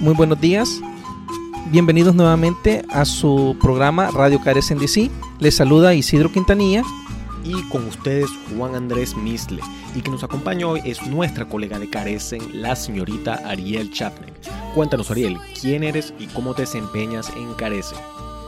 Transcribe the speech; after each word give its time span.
muy 0.00 0.14
buenos 0.14 0.40
días. 0.40 0.80
Bienvenidos 1.70 2.14
nuevamente 2.14 2.82
a 2.90 3.04
su 3.04 3.56
programa 3.60 4.10
Radio 4.10 4.40
Carecen 4.40 4.78
DC. 4.78 5.10
Les 5.38 5.54
saluda 5.54 5.94
Isidro 5.94 6.32
Quintanilla. 6.32 6.82
Y 7.44 7.62
con 7.68 7.86
ustedes 7.86 8.28
Juan 8.56 8.74
Andrés 8.74 9.16
Misle. 9.16 9.62
Y 9.94 10.00
que 10.00 10.10
nos 10.10 10.24
acompaña 10.24 10.66
hoy 10.66 10.80
es 10.84 11.06
nuestra 11.06 11.46
colega 11.46 11.78
de 11.78 11.88
Carecen, 11.88 12.40
la 12.62 12.76
señorita 12.76 13.40
Ariel 13.44 13.90
Chapnek. 13.92 14.34
Cuéntanos 14.74 15.10
Ariel, 15.10 15.38
¿quién 15.60 15.84
eres 15.84 16.12
y 16.18 16.26
cómo 16.28 16.54
te 16.54 16.62
desempeñas 16.62 17.30
en 17.36 17.52
Carecen? 17.54 17.98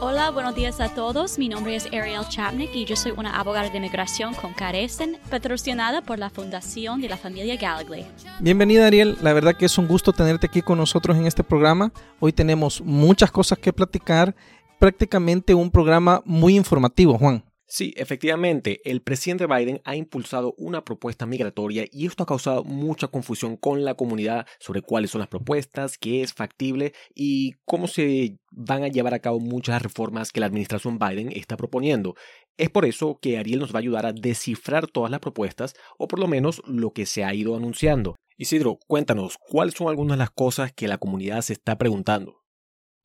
Hola, 0.05 0.31
buenos 0.31 0.53
días 0.53 0.81
a 0.81 0.89
todos. 0.93 1.39
Mi 1.39 1.47
nombre 1.47 1.77
es 1.77 1.85
Ariel 1.85 2.27
Chapnik 2.27 2.75
y 2.75 2.83
yo 2.83 2.97
soy 2.97 3.13
una 3.15 3.39
abogada 3.39 3.69
de 3.69 3.77
inmigración 3.77 4.33
con 4.33 4.51
Carecen, 4.51 5.17
patrocinada 5.29 6.01
por 6.01 6.19
la 6.19 6.29
Fundación 6.29 6.99
de 6.99 7.07
la 7.07 7.15
Familia 7.15 7.55
Gallagher. 7.55 8.05
Bienvenida 8.41 8.87
Ariel, 8.87 9.17
la 9.21 9.31
verdad 9.31 9.55
que 9.55 9.63
es 9.63 9.77
un 9.77 9.87
gusto 9.87 10.11
tenerte 10.11 10.47
aquí 10.47 10.61
con 10.61 10.77
nosotros 10.77 11.15
en 11.15 11.25
este 11.25 11.41
programa. 11.41 11.93
Hoy 12.19 12.33
tenemos 12.33 12.81
muchas 12.81 13.31
cosas 13.31 13.57
que 13.59 13.71
platicar, 13.71 14.35
prácticamente 14.77 15.53
un 15.53 15.71
programa 15.71 16.21
muy 16.25 16.57
informativo, 16.57 17.17
Juan. 17.17 17.41
Sí, 17.75 17.91
efectivamente, 17.97 18.81
el 18.85 19.01
presidente 19.01 19.47
Biden 19.47 19.81
ha 19.83 19.95
impulsado 19.95 20.53
una 20.59 20.85
propuesta 20.85 21.25
migratoria 21.25 21.87
y 21.91 22.05
esto 22.05 22.21
ha 22.21 22.27
causado 22.27 22.63
mucha 22.63 23.07
confusión 23.07 23.57
con 23.57 23.83
la 23.83 23.95
comunidad 23.95 24.45
sobre 24.59 24.83
cuáles 24.83 25.09
son 25.09 25.21
las 25.21 25.27
propuestas, 25.27 25.97
qué 25.97 26.21
es 26.21 26.35
factible 26.35 26.93
y 27.15 27.53
cómo 27.65 27.87
se 27.87 28.37
van 28.51 28.83
a 28.83 28.89
llevar 28.89 29.15
a 29.15 29.21
cabo 29.21 29.39
muchas 29.39 29.81
reformas 29.81 30.31
que 30.31 30.39
la 30.39 30.45
administración 30.45 30.99
Biden 30.99 31.31
está 31.31 31.57
proponiendo. 31.57 32.13
Es 32.57 32.69
por 32.69 32.85
eso 32.85 33.17
que 33.19 33.39
Ariel 33.39 33.61
nos 33.61 33.73
va 33.73 33.77
a 33.77 33.81
ayudar 33.81 34.05
a 34.05 34.13
descifrar 34.13 34.85
todas 34.85 35.09
las 35.09 35.19
propuestas 35.19 35.73
o 35.97 36.07
por 36.07 36.19
lo 36.19 36.27
menos 36.27 36.61
lo 36.67 36.91
que 36.91 37.07
se 37.07 37.23
ha 37.23 37.33
ido 37.33 37.55
anunciando. 37.55 38.17
Isidro, 38.37 38.77
cuéntanos, 38.85 39.39
¿cuáles 39.39 39.73
son 39.73 39.87
algunas 39.87 40.15
de 40.15 40.19
las 40.19 40.29
cosas 40.29 40.71
que 40.73 40.87
la 40.87 40.99
comunidad 40.99 41.41
se 41.41 41.53
está 41.53 41.75
preguntando? 41.79 42.42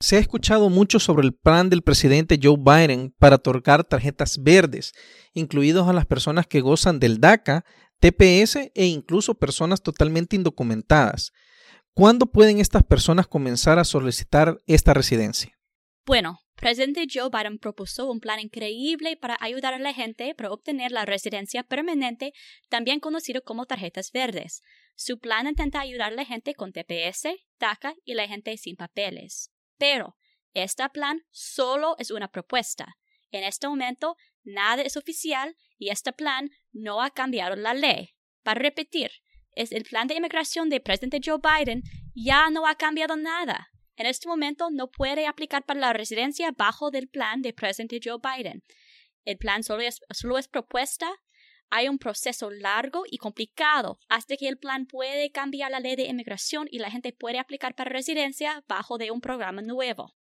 Se 0.00 0.16
ha 0.16 0.20
escuchado 0.20 0.70
mucho 0.70 1.00
sobre 1.00 1.26
el 1.26 1.34
plan 1.34 1.70
del 1.70 1.82
presidente 1.82 2.38
Joe 2.40 2.56
Biden 2.56 3.12
para 3.18 3.36
otorgar 3.36 3.82
tarjetas 3.82 4.40
verdes, 4.40 4.92
incluidos 5.34 5.88
a 5.88 5.92
las 5.92 6.06
personas 6.06 6.46
que 6.46 6.60
gozan 6.60 7.00
del 7.00 7.18
DACA, 7.18 7.64
TPS 7.98 8.70
e 8.74 8.86
incluso 8.86 9.34
personas 9.34 9.82
totalmente 9.82 10.36
indocumentadas. 10.36 11.32
¿Cuándo 11.94 12.26
pueden 12.26 12.60
estas 12.60 12.84
personas 12.84 13.26
comenzar 13.26 13.80
a 13.80 13.84
solicitar 13.84 14.58
esta 14.68 14.94
residencia? 14.94 15.58
Bueno, 16.06 16.38
presidente 16.54 17.06
Joe 17.12 17.28
Biden 17.28 17.58
propuso 17.58 18.08
un 18.08 18.20
plan 18.20 18.38
increíble 18.38 19.16
para 19.16 19.36
ayudar 19.40 19.74
a 19.74 19.80
la 19.80 19.92
gente 19.92 20.32
para 20.36 20.52
obtener 20.52 20.92
la 20.92 21.06
residencia 21.06 21.64
permanente, 21.64 22.32
también 22.68 23.00
conocido 23.00 23.42
como 23.42 23.66
tarjetas 23.66 24.12
verdes. 24.12 24.62
Su 24.94 25.18
plan 25.18 25.48
intenta 25.48 25.80
ayudar 25.80 26.12
a 26.12 26.16
la 26.16 26.24
gente 26.24 26.54
con 26.54 26.70
TPS, 26.70 27.30
DACA 27.58 27.94
y 28.04 28.14
la 28.14 28.28
gente 28.28 28.56
sin 28.58 28.76
papeles. 28.76 29.50
Pero 29.78 30.16
este 30.54 30.88
plan 30.90 31.22
solo 31.30 31.96
es 31.98 32.10
una 32.10 32.28
propuesta. 32.28 32.96
En 33.30 33.44
este 33.44 33.68
momento, 33.68 34.16
nada 34.42 34.82
es 34.82 34.96
oficial 34.96 35.56
y 35.78 35.90
este 35.90 36.12
plan 36.12 36.50
no 36.72 37.02
ha 37.02 37.10
cambiado 37.10 37.56
la 37.56 37.74
ley. 37.74 38.14
Para 38.42 38.60
repetir, 38.60 39.10
es 39.52 39.72
el 39.72 39.84
plan 39.84 40.06
de 40.08 40.14
inmigración 40.16 40.68
del 40.68 40.82
presidente 40.82 41.20
Joe 41.24 41.38
Biden 41.38 41.82
ya 42.14 42.50
no 42.50 42.66
ha 42.66 42.74
cambiado 42.74 43.16
nada. 43.16 43.70
En 43.96 44.06
este 44.06 44.28
momento 44.28 44.70
no 44.70 44.90
puede 44.90 45.26
aplicar 45.26 45.64
para 45.64 45.80
la 45.80 45.92
residencia 45.92 46.52
bajo 46.56 46.90
del 46.90 47.08
plan 47.08 47.42
del 47.42 47.54
presidente 47.54 48.00
Joe 48.02 48.18
Biden. 48.22 48.62
El 49.24 49.38
plan 49.38 49.62
solo 49.62 49.82
es, 49.82 50.00
solo 50.10 50.38
es 50.38 50.48
propuesta. 50.48 51.10
Hay 51.70 51.88
un 51.88 51.98
proceso 51.98 52.50
largo 52.50 53.04
y 53.10 53.18
complicado 53.18 53.98
hasta 54.08 54.36
que 54.36 54.48
el 54.48 54.58
plan 54.58 54.86
puede 54.86 55.30
cambiar 55.30 55.70
la 55.70 55.80
ley 55.80 55.96
de 55.96 56.06
inmigración 56.06 56.66
y 56.70 56.78
la 56.78 56.90
gente 56.90 57.12
puede 57.12 57.38
aplicar 57.38 57.74
para 57.74 57.90
residencia 57.90 58.64
bajo 58.68 58.98
de 58.98 59.10
un 59.10 59.20
programa 59.20 59.62
nuevo. 59.62 60.14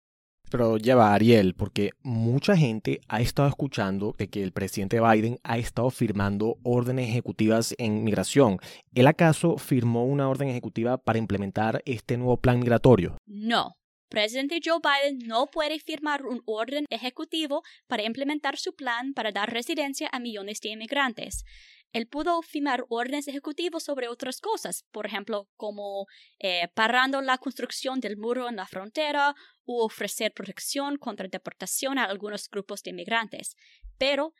Pero 0.50 0.78
ya 0.78 0.96
va, 0.96 1.14
Ariel, 1.14 1.54
porque 1.54 1.90
mucha 2.02 2.56
gente 2.56 3.00
ha 3.08 3.20
estado 3.20 3.48
escuchando 3.48 4.14
de 4.16 4.28
que 4.28 4.42
el 4.42 4.52
presidente 4.52 5.00
Biden 5.00 5.38
ha 5.42 5.58
estado 5.58 5.90
firmando 5.90 6.56
órdenes 6.62 7.08
ejecutivas 7.08 7.74
en 7.78 8.04
migración. 8.04 8.58
¿Él 8.94 9.06
acaso 9.06 9.58
firmó 9.58 10.06
una 10.06 10.28
orden 10.28 10.48
ejecutiva 10.48 10.96
para 10.96 11.18
implementar 11.18 11.82
este 11.84 12.16
nuevo 12.16 12.38
plan 12.38 12.58
migratorio? 12.60 13.18
No. 13.26 13.77
Presidente 14.08 14.60
Joe 14.64 14.80
Biden 14.82 15.18
no 15.26 15.46
puede 15.46 15.78
firmar 15.78 16.24
un 16.24 16.42
orden 16.46 16.86
ejecutivo 16.88 17.62
para 17.86 18.04
implementar 18.04 18.56
su 18.56 18.74
plan 18.74 19.12
para 19.12 19.32
dar 19.32 19.52
residencia 19.52 20.08
a 20.12 20.18
millones 20.18 20.60
de 20.60 20.70
inmigrantes. 20.70 21.44
Él 21.92 22.06
pudo 22.06 22.42
firmar 22.42 22.84
órdenes 22.88 23.28
ejecutivos 23.28 23.82
sobre 23.84 24.08
otras 24.08 24.40
cosas, 24.40 24.84
por 24.92 25.06
ejemplo, 25.06 25.48
como 25.56 26.06
eh, 26.38 26.68
parando 26.74 27.20
la 27.22 27.38
construcción 27.38 28.00
del 28.00 28.16
muro 28.16 28.48
en 28.48 28.56
la 28.56 28.66
frontera 28.66 29.34
u 29.64 29.80
ofrecer 29.80 30.32
protección 30.32 30.96
contra 30.96 31.28
deportación 31.28 31.98
a 31.98 32.04
algunos 32.04 32.48
grupos 32.50 32.82
de 32.82 32.90
inmigrantes. 32.90 33.56
Pero 33.96 34.34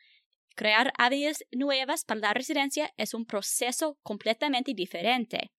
crear 0.55 0.93
avenidas 0.97 1.43
nuevas 1.51 2.05
para 2.05 2.19
la 2.19 2.33
residencia 2.33 2.91
es 2.97 3.13
un 3.13 3.25
proceso 3.25 3.97
completamente 4.03 4.73
diferente. 4.75 5.51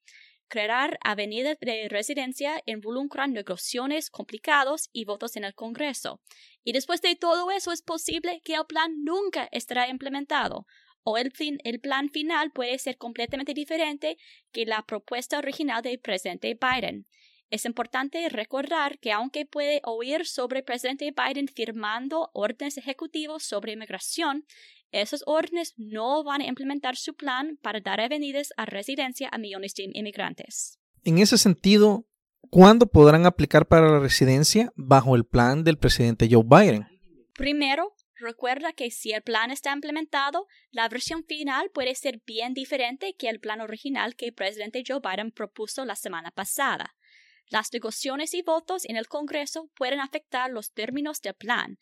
Crear 0.51 0.99
avenidas 1.05 1.57
de 1.61 1.89
residencia 1.89 2.61
involucra 2.67 3.29
negociaciones 3.29 4.11
complicados 4.11 4.91
y 4.93 5.05
votos 5.05 5.37
en 5.37 5.45
el 5.45 5.55
Congreso. 5.55 6.21
Y 6.65 6.73
después 6.73 7.01
de 7.03 7.15
todo 7.15 7.53
eso 7.53 7.71
es 7.71 7.83
posible 7.83 8.41
que 8.45 8.55
el 8.55 8.67
plan 8.67 9.05
nunca 9.05 9.49
estará 9.53 9.89
implementado 9.89 10.67
o 11.05 11.19
el, 11.19 11.33
el 11.63 11.81
plan 11.81 12.11
final 12.11 12.51
puede 12.51 12.77
ser 12.81 12.99
completamente 12.99 13.55
diferente 13.55 14.19
que 14.51 14.67
la 14.67 14.83
propuesta 14.83 15.39
original 15.39 15.83
del 15.83 16.01
presidente 16.01 16.59
Biden. 16.61 17.07
Es 17.51 17.65
importante 17.65 18.29
recordar 18.29 18.99
que 18.99 19.13
aunque 19.13 19.47
puede 19.47 19.81
oír 19.85 20.27
sobre 20.27 20.65
presidente 20.65 21.13
Biden 21.13 21.47
firmando 21.47 22.31
órdenes 22.33 22.77
ejecutivos 22.77 23.45
sobre 23.45 23.73
inmigración, 23.73 24.47
esos 24.93 25.23
órdenes 25.27 25.75
no 25.77 26.25
van 26.25 26.41
a 26.41 26.47
implementar 26.47 26.97
su 26.97 27.15
plan 27.15 27.59
para 27.63 27.81
dar 27.81 28.01
avenidas 28.01 28.53
a 28.57 28.67
residencia 28.67 29.29
a 29.33 29.39
millones 29.39 29.75
de 29.75 29.91
inmigrantes. 29.93 30.79
En 31.05 31.19
ese 31.19 31.39
sentido, 31.39 32.07
¿cuándo 32.51 32.87
podrán 32.87 33.27
aplicar 33.27 33.67
para 33.67 33.91
la 33.91 34.01
residencia 34.01 34.73
bajo 34.77 35.17
el 35.17 35.25
plan 35.25 35.65
del 35.65 35.79
presidente 35.79 36.29
Joe 36.31 36.45
Biden? 36.45 36.87
Primero, 37.35 37.95
Recuerda 38.21 38.75
que 38.75 38.91
si 38.91 39.13
el 39.13 39.23
plan 39.23 39.51
está 39.51 39.73
implementado, 39.73 40.47
la 40.71 40.89
versión 40.91 41.25
final 41.25 41.71
puede 41.71 41.95
ser 41.95 42.21
bien 42.27 42.53
diferente 42.53 43.15
que 43.15 43.31
el 43.31 43.41
plan 43.41 43.63
original 43.63 44.15
que 44.15 44.27
el 44.27 44.35
presidente 44.35 44.85
Joe 44.87 45.01
Biden 45.01 45.33
propuso 45.33 45.87
la 45.87 45.97
semana 45.97 46.31
pasada. 46.31 46.95
Las 47.49 47.73
negociaciones 47.73 48.35
y 48.35 48.43
votos 48.43 48.85
en 48.85 48.97
el 48.97 49.09
Congreso 49.09 49.71
pueden 49.75 50.01
afectar 50.01 50.51
los 50.51 50.73
términos 50.73 51.23
del 51.23 51.35
plan, 51.35 51.79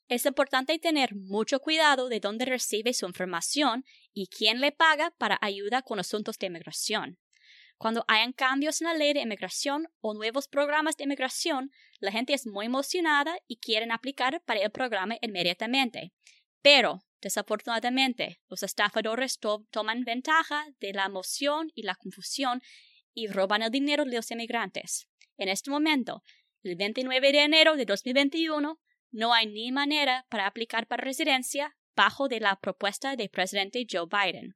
Es 0.08 0.26
importante 0.26 0.80
tener 0.80 1.16
mucho 1.16 1.60
cuidado 1.60 2.10
de 2.10 2.20
dónde 2.20 2.46
recibe 2.46 2.94
su 2.94 3.06
información 3.06 3.84
y 4.14 4.28
quién 4.28 4.60
le 4.60 4.72
paga 4.72 5.14
para 5.18 5.38
ayuda 5.42 5.84
con 5.84 6.00
asuntos 6.00 6.40
de 6.40 6.48
inmigración. 6.48 7.20
Cuando 7.78 8.04
hayan 8.08 8.34
cambios 8.34 8.82
en 8.82 8.88
la 8.88 8.96
ley 8.96 9.14
de 9.14 9.22
inmigración 9.22 9.88
o 10.02 10.16
nuevos 10.16 10.48
programas 10.48 10.98
de 10.98 11.04
inmigración, 11.04 11.72
la 12.00 12.12
gente 12.12 12.34
es 12.34 12.48
muy 12.48 12.66
emocionada 12.66 13.38
y 13.48 13.58
quieren 13.58 13.92
aplicar 13.92 14.42
para 14.46 14.62
el 14.62 14.72
programa 14.72 15.18
inmediatamente. 15.22 16.12
Pero, 16.64 17.04
desafortunadamente, 17.22 18.40
los 18.48 18.64
estafadores 18.64 19.40
toman 19.70 20.04
ventaja 20.04 20.66
de 20.80 20.94
la 20.94 21.06
emoción 21.06 21.72
y 21.76 21.84
la 21.84 21.96
confusión 21.96 22.62
y 23.14 23.28
roban 23.28 23.62
el 23.62 23.72
dinero 23.72 24.06
de 24.06 24.16
los 24.16 24.32
inmigrantes. 24.32 25.08
En 25.38 25.50
este 25.50 25.70
momento, 25.70 26.24
el 26.64 26.76
29 26.76 27.32
de 27.32 27.44
enero 27.44 27.76
de 27.76 27.86
2021, 27.86 28.80
no 29.12 29.34
hay 29.34 29.46
ni 29.46 29.72
manera 29.72 30.26
para 30.30 30.48
aplicar 30.48 30.88
para 30.88 31.04
residencia 31.04 31.78
bajo 31.96 32.28
de 32.28 32.40
la 32.40 32.60
propuesta 32.60 33.16
del 33.16 33.30
presidente 33.30 33.86
Joe 33.90 34.08
Biden. 34.12 34.56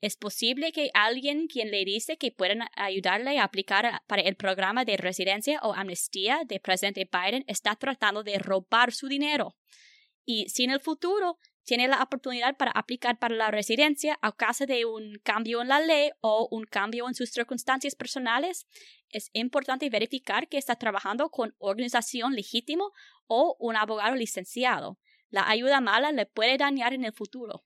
Es 0.00 0.16
posible 0.16 0.70
que 0.70 0.90
alguien 0.94 1.48
quien 1.48 1.72
le 1.72 1.84
dice 1.84 2.18
que 2.18 2.30
pueden 2.30 2.60
ayudarle 2.76 3.38
a 3.38 3.44
aplicar 3.44 4.02
para 4.06 4.22
el 4.22 4.36
programa 4.36 4.84
de 4.84 4.96
residencia 4.96 5.58
o 5.62 5.74
amnistía 5.74 6.42
de 6.46 6.60
presidente 6.60 7.08
Biden 7.10 7.44
está 7.48 7.74
tratando 7.74 8.22
de 8.22 8.38
robar 8.38 8.92
su 8.92 9.08
dinero. 9.08 9.56
Y 10.24 10.48
si 10.50 10.64
en 10.64 10.70
el 10.70 10.80
futuro 10.80 11.38
tiene 11.64 11.88
la 11.88 12.00
oportunidad 12.00 12.56
para 12.56 12.70
aplicar 12.70 13.18
para 13.18 13.34
la 13.34 13.50
residencia 13.50 14.18
a 14.22 14.32
causa 14.32 14.66
de 14.66 14.84
un 14.84 15.18
cambio 15.24 15.62
en 15.62 15.68
la 15.68 15.80
ley 15.80 16.10
o 16.20 16.46
un 16.50 16.64
cambio 16.64 17.08
en 17.08 17.14
sus 17.14 17.30
circunstancias 17.30 17.96
personales, 17.96 18.68
es 19.10 19.30
importante 19.32 19.90
verificar 19.90 20.48
que 20.48 20.58
está 20.58 20.76
trabajando 20.76 21.28
con 21.30 21.56
organización 21.58 22.34
legítima 22.34 22.84
o 23.26 23.56
un 23.58 23.74
abogado 23.74 24.14
licenciado. 24.14 24.98
La 25.28 25.48
ayuda 25.48 25.80
mala 25.80 26.12
le 26.12 26.24
puede 26.24 26.56
dañar 26.56 26.94
en 26.94 27.04
el 27.04 27.12
futuro. 27.12 27.64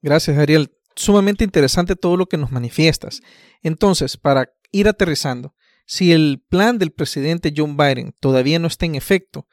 Gracias, 0.00 0.38
Ariel 0.38 0.79
sumamente 1.00 1.44
interesante 1.44 1.96
todo 1.96 2.16
lo 2.16 2.26
que 2.26 2.36
nos 2.36 2.52
manifiestas. 2.52 3.22
Entonces, 3.62 4.16
para 4.16 4.52
ir 4.70 4.86
aterrizando, 4.86 5.54
si 5.86 6.12
el 6.12 6.42
plan 6.48 6.78
del 6.78 6.92
presidente 6.92 7.52
John 7.56 7.76
Biden 7.76 8.14
todavía 8.20 8.58
no 8.58 8.68
está 8.68 8.86
en 8.86 8.94
efecto, 8.94 9.48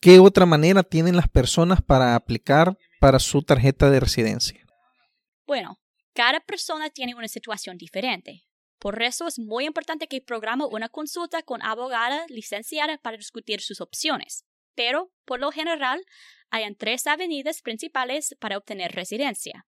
¿qué 0.00 0.18
otra 0.18 0.44
manera 0.44 0.82
tienen 0.82 1.16
las 1.16 1.28
personas 1.28 1.80
para 1.80 2.14
aplicar 2.14 2.76
para 3.00 3.18
su 3.18 3.42
tarjeta 3.42 3.90
de 3.90 4.00
residencia? 4.00 4.66
Bueno, 5.46 5.78
cada 6.12 6.40
persona 6.40 6.90
tiene 6.90 7.14
una 7.14 7.28
situación 7.28 7.78
diferente. 7.78 8.42
Por 8.78 9.00
eso 9.02 9.26
es 9.26 9.38
muy 9.38 9.64
importante 9.64 10.08
que 10.08 10.20
programe 10.20 10.64
una 10.66 10.88
consulta 10.88 11.42
con 11.42 11.62
abogada 11.62 12.26
licenciada 12.28 12.98
para 12.98 13.16
discutir 13.16 13.60
sus 13.60 13.80
opciones. 13.80 14.44
Pero, 14.74 15.10
por 15.24 15.40
lo 15.40 15.50
general, 15.50 16.04
hay 16.50 16.74
tres 16.74 17.06
avenidas 17.06 17.62
principales 17.62 18.36
para 18.38 18.58
obtener 18.58 18.92
residencia. 18.92 19.64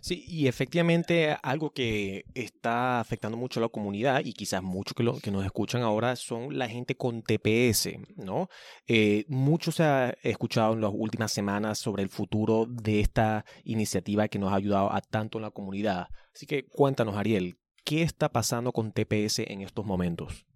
Sí, 0.00 0.24
y 0.26 0.46
efectivamente 0.46 1.36
algo 1.42 1.70
que 1.70 2.24
está 2.34 3.00
afectando 3.00 3.36
mucho 3.36 3.60
a 3.60 3.62
la 3.62 3.68
comunidad 3.68 4.22
y 4.24 4.32
quizás 4.32 4.62
muchos 4.62 4.94
que, 4.94 5.04
que 5.22 5.30
nos 5.30 5.44
escuchan 5.44 5.82
ahora 5.82 6.16
son 6.16 6.58
la 6.58 6.68
gente 6.68 6.96
con 6.96 7.22
TPS, 7.22 7.90
¿no? 8.16 8.48
Eh, 8.86 9.24
mucho 9.28 9.72
se 9.72 9.82
ha 9.82 10.10
escuchado 10.22 10.74
en 10.74 10.80
las 10.80 10.92
últimas 10.92 11.32
semanas 11.32 11.78
sobre 11.78 12.02
el 12.02 12.08
futuro 12.08 12.66
de 12.66 13.00
esta 13.00 13.44
iniciativa 13.64 14.28
que 14.28 14.38
nos 14.38 14.52
ha 14.52 14.56
ayudado 14.56 14.92
a 14.92 15.00
tanto 15.00 15.38
en 15.38 15.42
la 15.42 15.50
comunidad. 15.50 16.08
Así 16.34 16.46
que 16.46 16.66
cuéntanos, 16.66 17.16
Ariel, 17.16 17.58
¿qué 17.84 18.02
está 18.02 18.30
pasando 18.30 18.72
con 18.72 18.92
TPS 18.92 19.40
en 19.40 19.62
estos 19.62 19.84
momentos? 19.84 20.46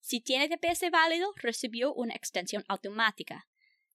Si 0.00 0.20
tiene 0.20 0.48
TPS 0.48 0.90
válido, 0.90 1.32
recibió 1.36 1.94
una 1.94 2.14
extensión 2.14 2.62
automática. 2.68 3.46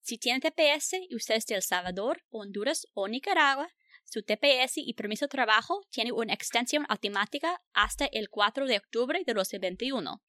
Si 0.02 0.18
tiene 0.18 0.40
TPS 0.40 0.94
y 1.08 1.16
usted 1.16 1.36
es 1.36 1.46
de 1.46 1.56
El 1.56 1.62
Salvador, 1.62 2.24
Honduras 2.32 2.88
o 2.94 3.08
Nicaragua, 3.08 3.70
su 4.12 4.24
TPS 4.24 4.78
y 4.78 4.96
permiso 4.96 5.26
de 5.26 5.30
trabajo 5.30 5.86
tiene 5.92 6.12
una 6.12 6.34
extensión 6.34 6.84
automática 6.90 7.62
hasta 7.74 8.06
el 8.06 8.30
4 8.30 8.66
de 8.66 8.78
octubre 8.78 9.22
de 9.24 9.34
2021. 9.34 10.24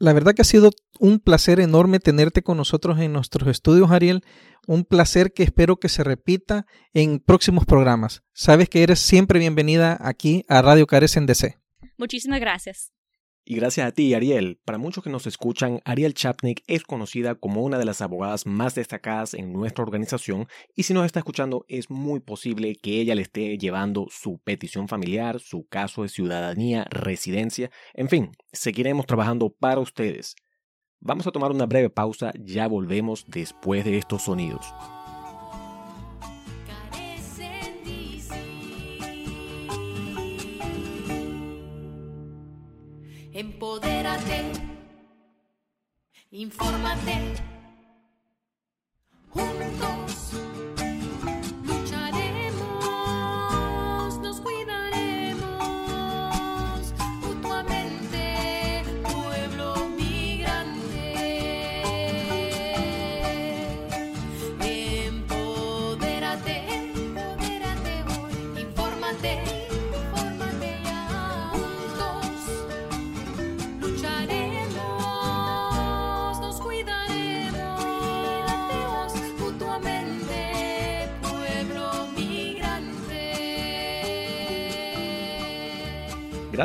La 0.01 0.13
verdad 0.13 0.33
que 0.35 0.43
ha 0.43 0.45
sido 0.45 0.71
un 1.01 1.19
placer 1.19 1.59
enorme 1.59 1.99
tenerte 1.99 2.43
con 2.43 2.57
nosotros 2.57 3.01
en 3.01 3.13
nuestros 3.13 3.49
estudios, 3.49 3.91
Ariel. 3.91 4.23
Un 4.67 4.85
placer 4.85 5.33
que 5.33 5.43
espero 5.43 5.79
que 5.79 5.89
se 5.89 6.05
repita 6.05 6.67
en 6.95 7.19
próximos 7.19 7.67
programas. 7.67 8.23
Sabes 8.33 8.69
que 8.69 8.85
eres 8.85 9.01
siempre 9.01 9.41
bienvenida 9.41 9.99
aquí 10.01 10.45
a 10.49 10.63
Radio 10.63 10.87
Carecen 10.87 11.27
DC. 11.27 11.59
Muchísimas 11.97 12.39
gracias. 12.39 12.93
Y 13.51 13.55
gracias 13.55 13.89
a 13.89 13.93
ti, 13.93 14.13
Ariel. 14.13 14.61
Para 14.63 14.77
muchos 14.77 15.03
que 15.03 15.09
nos 15.09 15.27
escuchan, 15.27 15.81
Ariel 15.87 16.13
Chapnik 16.13 16.63
es 16.67 16.83
conocida 16.83 17.35
como 17.35 17.63
una 17.63 17.79
de 17.79 17.87
las 17.87 18.03
abogadas 18.03 18.45
más 18.45 18.75
destacadas 18.75 19.33
en 19.33 19.55
nuestra 19.55 19.85
organización 19.85 20.49
y 20.77 20.83
si 20.83 20.93
nos 20.93 21.07
está 21.07 21.21
escuchando 21.21 21.65
es 21.67 21.89
muy 21.89 22.21
posible 22.21 22.77
que 22.77 23.01
ella 23.01 23.15
le 23.15 23.23
esté 23.23 23.57
llevando 23.57 24.07
su 24.11 24.37
petición 24.37 24.87
familiar, 24.87 25.41
su 25.41 25.67
caso 25.67 26.03
de 26.03 26.11
ciudadanía, 26.11 26.85
residencia, 26.91 27.71
en 27.95 28.11
fin, 28.11 28.33
seguiremos 28.53 29.07
trabajando 29.07 29.49
para 29.49 29.81
ustedes. 29.81 30.37
Vamos 31.01 31.27
a 31.27 31.33
tomar 31.33 31.51
una 31.51 31.65
breve 31.65 31.89
pausa, 31.89 32.35
ya 32.39 32.69
volvemos 32.69 33.25
después 33.29 33.83
de 33.83 33.97
estos 33.97 34.25
sonidos. 34.25 34.75
Empodérate, 43.39 44.51
infórmate, 46.33 47.17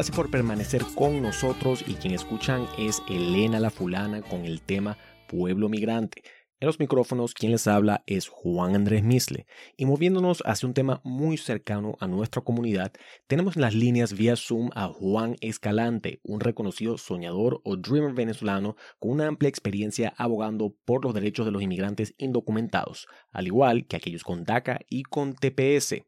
Gracias 0.03 0.17
por 0.17 0.29
permanecer 0.29 0.83
con 0.95 1.21
nosotros 1.21 1.81
y 1.87 1.93
quien 1.93 2.13
escuchan 2.13 2.67
es 2.77 3.01
Elena 3.07 3.61
la 3.61 3.69
Fulana 3.69 4.21
con 4.21 4.43
el 4.43 4.59
tema 4.59 4.97
Pueblo 5.29 5.69
Migrante. 5.69 6.23
En 6.59 6.65
los 6.65 6.77
micrófonos 6.77 7.33
quien 7.33 7.53
les 7.53 7.67
habla 7.67 8.03
es 8.05 8.27
Juan 8.27 8.75
Andrés 8.75 9.01
Misle 9.01 9.45
y 9.77 9.85
moviéndonos 9.85 10.43
hacia 10.45 10.67
un 10.67 10.73
tema 10.73 10.99
muy 11.05 11.37
cercano 11.37 11.95
a 12.01 12.07
nuestra 12.07 12.41
comunidad, 12.41 12.91
tenemos 13.27 13.55
en 13.55 13.61
las 13.61 13.75
líneas 13.75 14.11
vía 14.11 14.35
Zoom 14.35 14.71
a 14.75 14.89
Juan 14.89 15.37
Escalante, 15.39 16.19
un 16.23 16.41
reconocido 16.41 16.97
soñador 16.97 17.61
o 17.63 17.77
dreamer 17.77 18.11
venezolano 18.11 18.75
con 18.99 19.11
una 19.11 19.27
amplia 19.27 19.47
experiencia 19.47 20.13
abogando 20.17 20.75
por 20.83 21.05
los 21.05 21.13
derechos 21.13 21.45
de 21.45 21.53
los 21.53 21.61
inmigrantes 21.61 22.13
indocumentados, 22.17 23.07
al 23.31 23.47
igual 23.47 23.87
que 23.87 23.95
aquellos 23.95 24.25
con 24.25 24.43
DACA 24.43 24.81
y 24.89 25.03
con 25.03 25.33
TPS. 25.33 26.03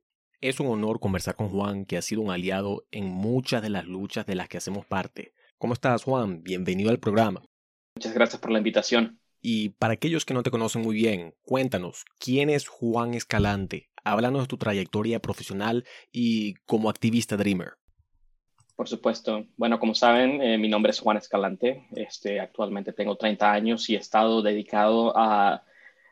Es 0.48 0.60
un 0.60 0.68
honor 0.68 1.00
conversar 1.00 1.36
con 1.36 1.50
Juan, 1.50 1.86
que 1.86 1.98
ha 1.98 2.04
sido 2.04 2.22
un 2.22 2.30
aliado 2.30 2.86
en 2.92 3.08
muchas 3.08 3.64
de 3.64 3.72
las 3.72 3.88
luchas 3.88 4.28
de 4.28 4.36
las 4.36 4.48
que 4.48 4.58
hacemos 4.58 4.86
parte. 4.86 5.34
¿Cómo 5.58 5.74
estás, 5.74 6.04
Juan? 6.04 6.44
Bienvenido 6.44 6.92
al 6.92 7.00
programa. 7.00 7.42
Muchas 7.96 8.14
gracias 8.14 8.40
por 8.40 8.52
la 8.52 8.60
invitación. 8.60 9.20
Y 9.42 9.70
para 9.70 9.94
aquellos 9.94 10.24
que 10.24 10.36
no 10.36 10.44
te 10.44 10.52
conocen 10.52 10.84
muy 10.84 10.94
bien, 10.94 11.34
cuéntanos, 11.42 12.06
¿quién 12.20 12.52
es 12.52 12.68
Juan 12.68 13.16
Escalante? 13.16 13.90
Háblanos 14.04 14.44
de 14.44 14.48
tu 14.48 14.58
trayectoria 14.58 15.20
profesional 15.20 15.84
y 16.12 16.54
como 16.68 16.92
activista 16.92 17.38
Dreamer. 17.38 17.72
Por 18.76 18.88
supuesto. 18.88 19.48
Bueno, 19.58 19.80
como 19.80 19.96
saben, 19.96 20.44
eh, 20.44 20.60
mi 20.60 20.70
nombre 20.70 20.92
es 20.92 21.00
Juan 21.00 21.18
Escalante. 21.18 21.88
Este, 21.96 22.40
actualmente 22.40 22.94
tengo 22.94 23.18
30 23.18 23.52
años 23.52 23.90
y 23.90 23.96
he 23.96 23.98
estado 23.98 24.44
dedicado 24.44 25.12
a 25.18 25.64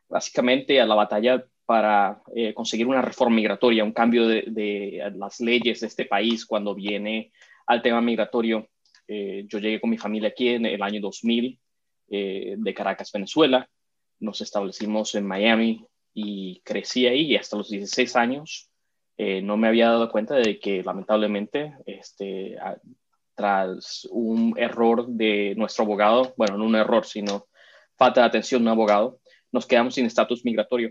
básicamente 0.10 0.82
a 0.82 0.88
la 0.88 0.96
batalla 0.96 1.46
para 1.66 2.22
eh, 2.36 2.54
conseguir 2.54 2.88
una 2.88 3.02
reforma 3.02 3.38
migratoria, 3.38 3.84
un 3.84 3.94
cambio 3.94 4.28
de, 4.28 5.12
las 5.16 5.40
leyes 5.40 5.80
de 5.80 5.88
este 5.88 6.06
país 6.06 6.46
cuando 6.46 6.76
viene 6.76 7.32
al 7.68 7.82
tema 7.82 8.02
migratorio. 8.02 8.68
Eh, 9.08 9.46
yo 9.48 9.60
llegué 9.60 9.80
con 9.80 9.90
mi 9.90 9.98
familia 9.98 10.30
aquí 10.30 10.50
en 10.50 10.66
el 10.66 10.82
año 10.82 11.02
2000 11.02 11.60
eh, 12.10 12.56
de 12.58 12.74
Caracas, 12.74 13.12
Venezuela. 13.12 13.70
Nos 14.20 14.42
establecimos 14.42 15.16
en 15.16 15.26
Miami 15.26 15.86
y 16.14 16.62
crecí 16.62 17.08
ahí 17.08 17.32
y 17.32 17.36
hasta 17.36 17.58
los 17.58 17.70
16 17.70 18.16
años 18.16 18.70
no 19.16 19.58
me 19.58 19.68
había 19.68 19.90
dado 19.90 20.12
cuenta 20.12 20.36
de 20.36 20.60
que 20.60 20.84
lamentablemente 20.84 21.76
este, 21.86 22.58
tras 23.36 24.08
un 24.12 24.56
error 24.58 25.08
de 25.08 25.54
nuestro 25.56 25.86
abogado, 25.86 26.34
bueno, 26.36 26.58
no 26.58 26.66
un 26.66 26.76
error, 26.76 27.06
sino 27.06 27.48
falta 27.96 28.22
de 28.22 28.28
atención 28.28 28.62
de 28.62 28.66
un 28.66 28.72
abogado, 28.72 29.20
nos 29.52 29.66
quedamos 29.66 29.96
sin 29.96 30.06
estatus 30.06 30.44
migratorio. 30.44 30.90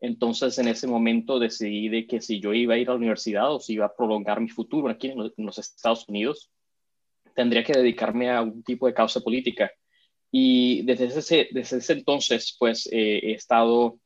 Entonces, 0.00 0.58
en 0.58 0.68
ese 0.68 0.86
momento 0.86 1.38
decidí 1.38 1.88
de 1.88 2.06
que 2.06 2.20
si 2.20 2.40
yo 2.40 2.52
iba 2.52 2.74
a 2.74 2.78
ir 2.78 2.88
a 2.88 2.92
la 2.92 2.98
universidad 2.98 3.52
o 3.52 3.60
si 3.60 3.74
iba 3.74 3.86
a 3.86 3.94
prolongar 3.94 4.40
mi 4.40 4.48
futuro 4.48 4.88
aquí 4.88 5.08
en 5.08 5.32
los 5.36 5.58
Estados 5.58 6.08
Unidos, 6.08 6.50
tendría 7.36 7.62
que 7.62 7.74
dedicarme 7.74 8.30
a 8.30 8.42
un 8.42 8.64
tipo 8.64 8.86
de 8.86 8.94
causa 8.94 9.20
política. 9.20 9.70
Y 10.32 10.82
desde 10.82 11.06
ese, 11.06 11.48
desde 11.52 11.78
ese 11.78 11.92
entonces, 11.92 12.56
pues, 12.58 12.88
eh, 12.90 13.20
he 13.22 13.32
estado, 13.32 13.98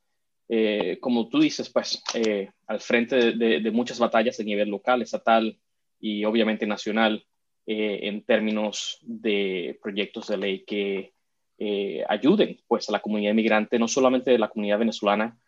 eh, 0.48 0.98
como 1.00 1.28
tú 1.28 1.40
dices, 1.40 1.70
pues, 1.70 2.02
eh, 2.14 2.50
al 2.66 2.80
frente 2.80 3.32
de, 3.32 3.60
de, 3.60 3.70
muchas 3.70 3.98
batallas 3.98 4.38
a 4.38 4.44
nivel 4.44 4.68
local, 4.68 5.00
estatal 5.00 5.58
y 5.98 6.24
obviamente 6.24 6.66
nacional, 6.66 7.24
en 7.66 8.24
términos 8.24 8.98
de 9.02 9.78
proyectos 9.80 10.26
de 10.26 10.36
ley 10.36 10.64
que 10.64 11.12
ayuden, 12.08 12.58
pues, 12.66 12.88
a 12.88 12.92
la 12.92 13.00
comunidad 13.00 13.30
inmigrante, 13.30 13.78
no 13.78 13.86
solamente 13.86 14.32
de 14.32 14.38
la 14.38 14.48
comunidad 14.48 14.80
venezolana, 14.80 15.38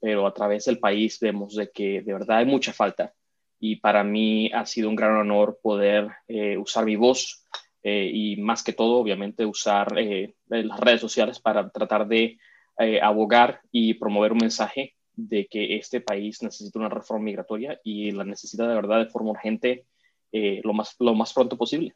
pero 0.00 0.26
a 0.26 0.34
través 0.34 0.66
del 0.66 0.78
país 0.78 1.18
vemos 1.20 1.54
de 1.54 1.70
que 1.70 2.02
de 2.02 2.12
verdad 2.12 2.38
hay 2.38 2.46
mucha 2.46 2.72
falta 2.72 3.14
y 3.60 3.76
para 3.76 4.04
mí 4.04 4.50
ha 4.52 4.66
sido 4.66 4.88
un 4.88 4.96
gran 4.96 5.16
honor 5.16 5.58
poder 5.62 6.08
eh, 6.28 6.56
usar 6.56 6.84
mi 6.84 6.96
voz 6.96 7.46
eh, 7.82 8.10
y 8.12 8.36
más 8.36 8.62
que 8.62 8.72
todo, 8.72 8.98
obviamente, 8.98 9.46
usar 9.46 9.98
eh, 9.98 10.34
las 10.48 10.80
redes 10.80 11.00
sociales 11.00 11.40
para 11.40 11.70
tratar 11.70 12.06
de 12.06 12.38
eh, 12.78 13.00
abogar 13.00 13.60
y 13.72 13.94
promover 13.94 14.32
un 14.32 14.38
mensaje 14.38 14.94
de 15.14 15.46
que 15.46 15.76
este 15.76 16.00
país 16.00 16.42
necesita 16.42 16.78
una 16.78 16.88
reforma 16.88 17.24
migratoria 17.24 17.80
y 17.82 18.12
la 18.12 18.24
necesita 18.24 18.68
de 18.68 18.74
verdad 18.74 19.00
de 19.00 19.10
forma 19.10 19.30
urgente 19.30 19.84
eh, 20.30 20.60
lo, 20.62 20.72
más, 20.72 20.94
lo 21.00 21.14
más 21.14 21.32
pronto 21.32 21.56
posible. 21.56 21.94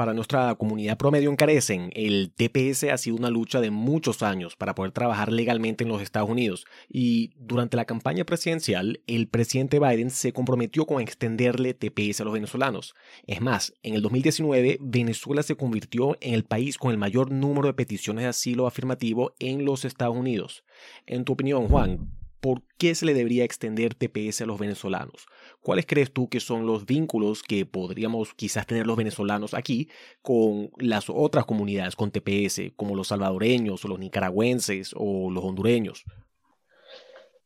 Para 0.00 0.14
nuestra 0.14 0.54
comunidad 0.54 0.96
promedio 0.96 1.28
en 1.28 1.36
Carecen, 1.36 1.90
el 1.94 2.32
TPS 2.34 2.84
ha 2.84 2.96
sido 2.96 3.16
una 3.16 3.28
lucha 3.28 3.60
de 3.60 3.70
muchos 3.70 4.22
años 4.22 4.56
para 4.56 4.74
poder 4.74 4.92
trabajar 4.92 5.30
legalmente 5.30 5.84
en 5.84 5.90
los 5.90 6.00
Estados 6.00 6.30
Unidos 6.30 6.64
y 6.88 7.32
durante 7.36 7.76
la 7.76 7.84
campaña 7.84 8.24
presidencial 8.24 9.02
el 9.06 9.28
presidente 9.28 9.78
Biden 9.78 10.08
se 10.08 10.32
comprometió 10.32 10.86
con 10.86 11.02
extenderle 11.02 11.74
TPS 11.74 12.22
a 12.22 12.24
los 12.24 12.32
venezolanos. 12.32 12.94
Es 13.26 13.42
más, 13.42 13.74
en 13.82 13.92
el 13.92 14.00
2019 14.00 14.78
Venezuela 14.80 15.42
se 15.42 15.56
convirtió 15.56 16.16
en 16.22 16.32
el 16.32 16.44
país 16.44 16.78
con 16.78 16.92
el 16.92 16.96
mayor 16.96 17.30
número 17.30 17.66
de 17.66 17.74
peticiones 17.74 18.22
de 18.22 18.28
asilo 18.30 18.66
afirmativo 18.66 19.34
en 19.38 19.66
los 19.66 19.84
Estados 19.84 20.16
Unidos. 20.16 20.64
En 21.04 21.26
tu 21.26 21.34
opinión, 21.34 21.68
Juan, 21.68 22.08
¿por 22.40 22.62
qué 22.78 22.94
se 22.94 23.06
le 23.06 23.14
debería 23.14 23.44
extender 23.44 23.94
TPS 23.94 24.42
a 24.42 24.46
los 24.46 24.58
venezolanos? 24.58 25.26
¿Cuáles 25.60 25.86
crees 25.86 26.12
tú 26.12 26.28
que 26.28 26.40
son 26.40 26.66
los 26.66 26.86
vínculos 26.86 27.42
que 27.42 27.66
podríamos 27.66 28.34
quizás 28.34 28.66
tener 28.66 28.86
los 28.86 28.96
venezolanos 28.96 29.54
aquí 29.54 29.88
con 30.22 30.70
las 30.78 31.08
otras 31.08 31.44
comunidades 31.44 31.96
con 31.96 32.10
TPS, 32.10 32.72
como 32.76 32.96
los 32.96 33.08
salvadoreños 33.08 33.84
o 33.84 33.88
los 33.88 33.98
nicaragüenses 33.98 34.92
o 34.96 35.30
los 35.30 35.44
hondureños? 35.44 36.04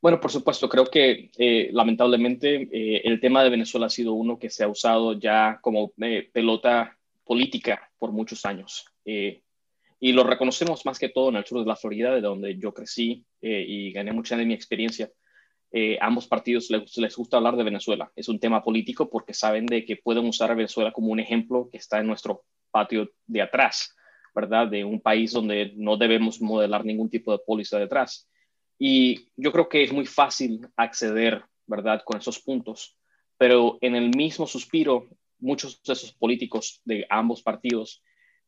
Bueno, 0.01 0.21
por 0.21 0.31
supuesto, 0.31 0.69
creo 0.69 0.85
que 0.85 1.31
eh, 1.39 1.71
lamentablemente 1.73 2.69
eh, 2.71 3.01
el 3.05 3.21
tema 3.21 3.43
de 3.43 3.49
Venezuela 3.49 3.87
ha 3.87 3.91
sido 3.91 4.13
uno 4.13 4.39
que 4.39 4.51
se 4.51 4.63
ha 4.63 4.69
usado 4.69 5.19
ya 5.19 5.59
como 5.63 5.93
eh, 6.03 6.29
pelota 6.31 6.99
política 7.25 7.91
por 7.99 8.13
muchos 8.13 8.45
años. 8.45 8.85
Y 10.01 10.13
lo 10.13 10.25
reconocemos 10.25 10.85
más 10.85 10.99
que 10.99 11.09
todo 11.09 11.31
en 11.31 11.37
el 11.37 11.45
sur 11.45 11.61
de 11.61 11.67
la 11.67 11.77
Florida, 11.77 12.15
de 12.15 12.21
donde 12.21 12.59
yo 12.59 12.73
crecí 12.75 13.25
eh, 13.41 13.65
y 13.67 13.93
gané 13.93 14.13
mucha 14.13 14.37
de 14.37 14.45
mi 14.45 14.55
experiencia. 14.55 15.11
Eh, 15.73 15.99
ambos 16.01 16.27
partidos 16.29 16.71
les, 16.71 16.97
les, 16.99 17.17
gusta 17.17 17.37
hablar 17.37 17.57
de 17.57 17.65
Venezuela. 17.65 18.13
Es 18.15 18.29
un 18.29 18.39
tema 18.39 18.63
político 18.63 19.11
porque 19.11 19.35
saben 19.35 19.67
de 19.67 19.85
que 19.85 19.97
pueden 19.97 20.27
usar 20.27 20.51
a 20.51 20.55
Venezuela 20.55 20.93
como 20.93 21.09
un 21.09 21.21
ejemplo 21.21 21.69
que 21.71 21.79
está 21.79 22.01
en 22.01 22.07
nuestro 22.07 22.45
patio 22.71 23.11
de 23.27 23.43
atrás, 23.43 23.97
¿verdad? 24.35 24.69
De 24.69 24.85
un 24.85 25.01
país 25.01 25.33
donde 25.33 25.73
no 25.77 25.97
debemos 25.97 26.41
modelar 26.41 26.85
ningún 26.85 27.11
tipo 27.11 27.33
de 27.33 27.43
póliza 27.45 27.79
detrás. 27.79 28.29
Y 28.79 29.29
yo 29.37 29.53
creo 29.53 29.69
que 29.69 29.83
es 29.83 29.93
muy 29.93 30.07
fácil 30.07 30.67
acceder, 30.77 31.45
¿verdad? 31.67 32.03
Con 32.05 32.19
esos 32.19 32.41
puntos. 32.41 32.97
Pero 33.39 33.79
en 33.81 33.95
el 33.97 34.11
mismo 34.15 34.47
suspiro, 34.47 35.09
muchos 35.39 35.83
de 35.83 35.93
esos 35.93 36.13
políticos 36.13 36.81
de 36.85 37.07
ambos 37.09 37.43
partidos 37.43 38.03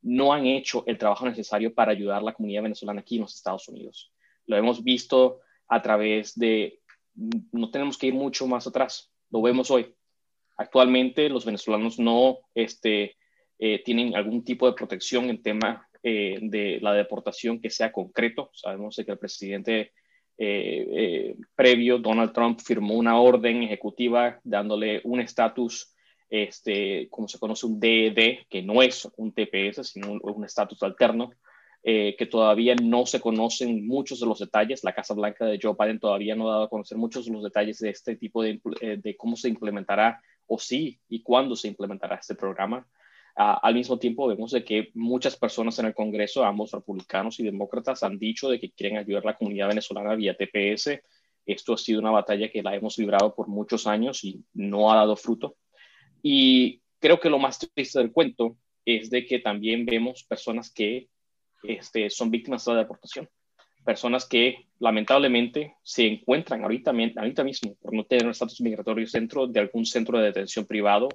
no 0.06 0.32
han 0.32 0.46
hecho 0.46 0.84
el 0.86 0.98
trabajo 0.98 1.26
necesario 1.26 1.74
para 1.74 1.90
ayudar 1.90 2.18
a 2.18 2.24
la 2.24 2.32
comunidad 2.32 2.62
venezolana 2.62 3.00
aquí 3.00 3.16
en 3.16 3.22
los 3.22 3.34
Estados 3.34 3.66
Unidos. 3.66 4.12
Lo 4.46 4.56
hemos 4.56 4.84
visto 4.84 5.40
a 5.66 5.82
través 5.82 6.38
de, 6.38 6.78
no 7.50 7.70
tenemos 7.72 7.98
que 7.98 8.06
ir 8.06 8.14
mucho 8.14 8.46
más 8.46 8.68
atrás, 8.68 9.12
lo 9.30 9.42
vemos 9.42 9.68
hoy. 9.68 9.92
Actualmente 10.56 11.28
los 11.28 11.44
venezolanos 11.44 11.98
no 11.98 12.38
este, 12.54 13.16
eh, 13.58 13.82
tienen 13.84 14.14
algún 14.14 14.44
tipo 14.44 14.68
de 14.68 14.74
protección 14.74 15.28
en 15.28 15.42
tema 15.42 15.88
eh, 16.04 16.38
de 16.40 16.78
la 16.80 16.92
deportación 16.92 17.60
que 17.60 17.68
sea 17.68 17.90
concreto. 17.90 18.50
Sabemos 18.54 18.94
que 18.94 19.10
el 19.10 19.18
presidente 19.18 19.92
eh, 20.38 21.34
previo, 21.56 21.98
Donald 21.98 22.32
Trump, 22.32 22.60
firmó 22.60 22.94
una 22.94 23.18
orden 23.18 23.64
ejecutiva 23.64 24.38
dándole 24.44 25.00
un 25.02 25.18
estatus 25.18 25.95
este, 26.28 27.08
como 27.10 27.28
se 27.28 27.38
conoce 27.38 27.66
un 27.66 27.78
DED, 27.78 28.46
que 28.48 28.62
no 28.62 28.82
es 28.82 29.08
un 29.16 29.32
TPS, 29.32 29.84
sino 29.84 30.12
un 30.12 30.44
estatus 30.44 30.82
alterno, 30.82 31.30
eh, 31.82 32.16
que 32.18 32.26
todavía 32.26 32.74
no 32.74 33.06
se 33.06 33.20
conocen 33.20 33.86
muchos 33.86 34.18
de 34.20 34.26
los 34.26 34.40
detalles. 34.40 34.82
La 34.82 34.94
Casa 34.94 35.14
Blanca 35.14 35.46
de 35.46 35.58
Joe 35.62 35.76
Biden 35.78 36.00
todavía 36.00 36.34
no 36.34 36.48
ha 36.48 36.52
dado 36.54 36.64
a 36.64 36.68
conocer 36.68 36.98
muchos 36.98 37.26
de 37.26 37.32
los 37.32 37.44
detalles 37.44 37.78
de 37.78 37.90
este 37.90 38.16
tipo 38.16 38.42
de, 38.42 38.60
eh, 38.80 38.98
de 39.00 39.16
cómo 39.16 39.36
se 39.36 39.48
implementará 39.48 40.20
o 40.46 40.58
sí 40.58 40.98
y 41.08 41.22
cuándo 41.22 41.54
se 41.54 41.68
implementará 41.68 42.16
este 42.16 42.34
programa. 42.34 42.86
Uh, 43.38 43.60
al 43.62 43.74
mismo 43.74 43.98
tiempo 43.98 44.26
vemos 44.26 44.50
de 44.50 44.64
que 44.64 44.90
muchas 44.94 45.36
personas 45.36 45.78
en 45.78 45.86
el 45.86 45.94
Congreso, 45.94 46.42
ambos 46.42 46.72
republicanos 46.72 47.38
y 47.38 47.44
demócratas, 47.44 48.02
han 48.02 48.18
dicho 48.18 48.48
de 48.48 48.58
que 48.58 48.70
quieren 48.70 48.96
ayudar 48.96 49.24
a 49.24 49.26
la 49.26 49.36
comunidad 49.36 49.68
venezolana 49.68 50.14
vía 50.14 50.36
TPS. 50.36 51.02
Esto 51.44 51.74
ha 51.74 51.76
sido 51.78 52.00
una 52.00 52.10
batalla 52.10 52.50
que 52.50 52.62
la 52.62 52.74
hemos 52.74 52.96
librado 52.98 53.34
por 53.34 53.46
muchos 53.48 53.86
años 53.86 54.24
y 54.24 54.42
no 54.54 54.90
ha 54.90 54.96
dado 54.96 55.16
fruto. 55.16 55.56
Y 56.28 56.82
creo 56.98 57.20
que 57.20 57.30
lo 57.30 57.38
más 57.38 57.56
triste 57.56 58.00
del 58.00 58.10
cuento 58.10 58.56
es 58.84 59.10
de 59.10 59.24
que 59.24 59.38
también 59.38 59.86
vemos 59.86 60.24
personas 60.24 60.72
que 60.72 61.08
este, 61.62 62.10
son 62.10 62.32
víctimas 62.32 62.64
de 62.64 62.72
la 62.72 62.78
deportación. 62.80 63.28
Personas 63.84 64.26
que 64.26 64.66
lamentablemente 64.80 65.76
se 65.84 66.04
encuentran 66.04 66.64
ahorita, 66.64 66.90
ahorita 66.90 67.44
mismo 67.44 67.76
por 67.76 67.94
no 67.94 68.02
tener 68.06 68.28
estatus 68.28 68.60
migratorio 68.60 69.06
dentro 69.12 69.46
de 69.46 69.60
algún 69.60 69.86
centro 69.86 70.18
de 70.18 70.24
detención 70.24 70.66
privado 70.66 71.10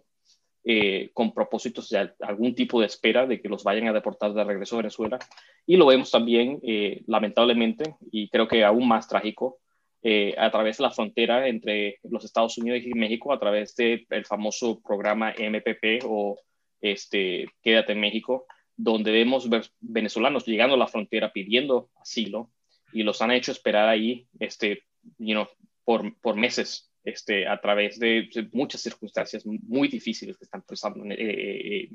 eh, 0.63 1.10
con 1.13 1.34
propósitos 1.34 1.89
de 1.89 2.13
algún 2.22 2.56
tipo 2.56 2.80
de 2.80 2.86
espera 2.86 3.27
de 3.27 3.41
que 3.41 3.50
los 3.50 3.65
vayan 3.65 3.89
a 3.89 3.94
deportar 3.94 4.34
de 4.34 4.46
regreso 4.46 4.77
a 4.77 4.84
Venezuela. 4.84 5.20
Y 5.65 5.75
lo 5.75 5.88
vemos 5.88 6.10
también, 6.10 6.62
eh, 6.63 7.03
lamentablemente, 7.08 7.96
y 8.13 8.30
creo 8.30 8.48
que 8.48 8.63
aún 8.63 8.88
más 8.88 9.10
trágico, 9.10 9.60
eh, 10.03 10.34
a 10.38 10.50
través 10.50 10.77
de 10.77 10.84
la 10.84 10.91
frontera 10.91 11.48
entre 11.48 12.00
los 12.03 12.25
Estados 12.25 12.58
Unidos 12.58 12.81
y 12.84 12.93
México, 12.93 13.31
a 13.31 13.39
través 13.39 13.75
del 13.75 14.05
de 14.10 14.24
famoso 14.24 14.81
programa 14.81 15.34
MPP 15.38 16.03
o 16.05 16.39
este, 16.81 17.48
Quédate 17.62 17.93
en 17.93 18.00
México, 18.00 18.46
donde 18.75 19.12
vemos 19.12 19.48
venezolanos 19.79 20.46
llegando 20.46 20.75
a 20.75 20.79
la 20.79 20.88
frontera 20.88 21.31
pidiendo 21.31 21.89
asilo 22.01 22.50
y 22.91 23.03
los 23.03 23.22
han 23.22 23.31
hecho 23.31 23.51
esperar 23.51 23.88
ahí 23.88 24.27
este, 24.39 24.84
you 25.20 25.34
know, 25.34 25.48
por, 25.84 26.20
por 26.20 26.36
meses 26.36 26.91
este, 27.03 27.48
a 27.48 27.60
través 27.62 28.00
de 28.00 28.29
muchas 28.53 28.81
circunstancias 28.81 29.46
muy 29.46 29.88
difíciles 29.88 30.38
que 30.38 30.46
están 30.46 30.63
pasando 30.63 31.03
en, 31.03 31.12
eh, 31.12 31.88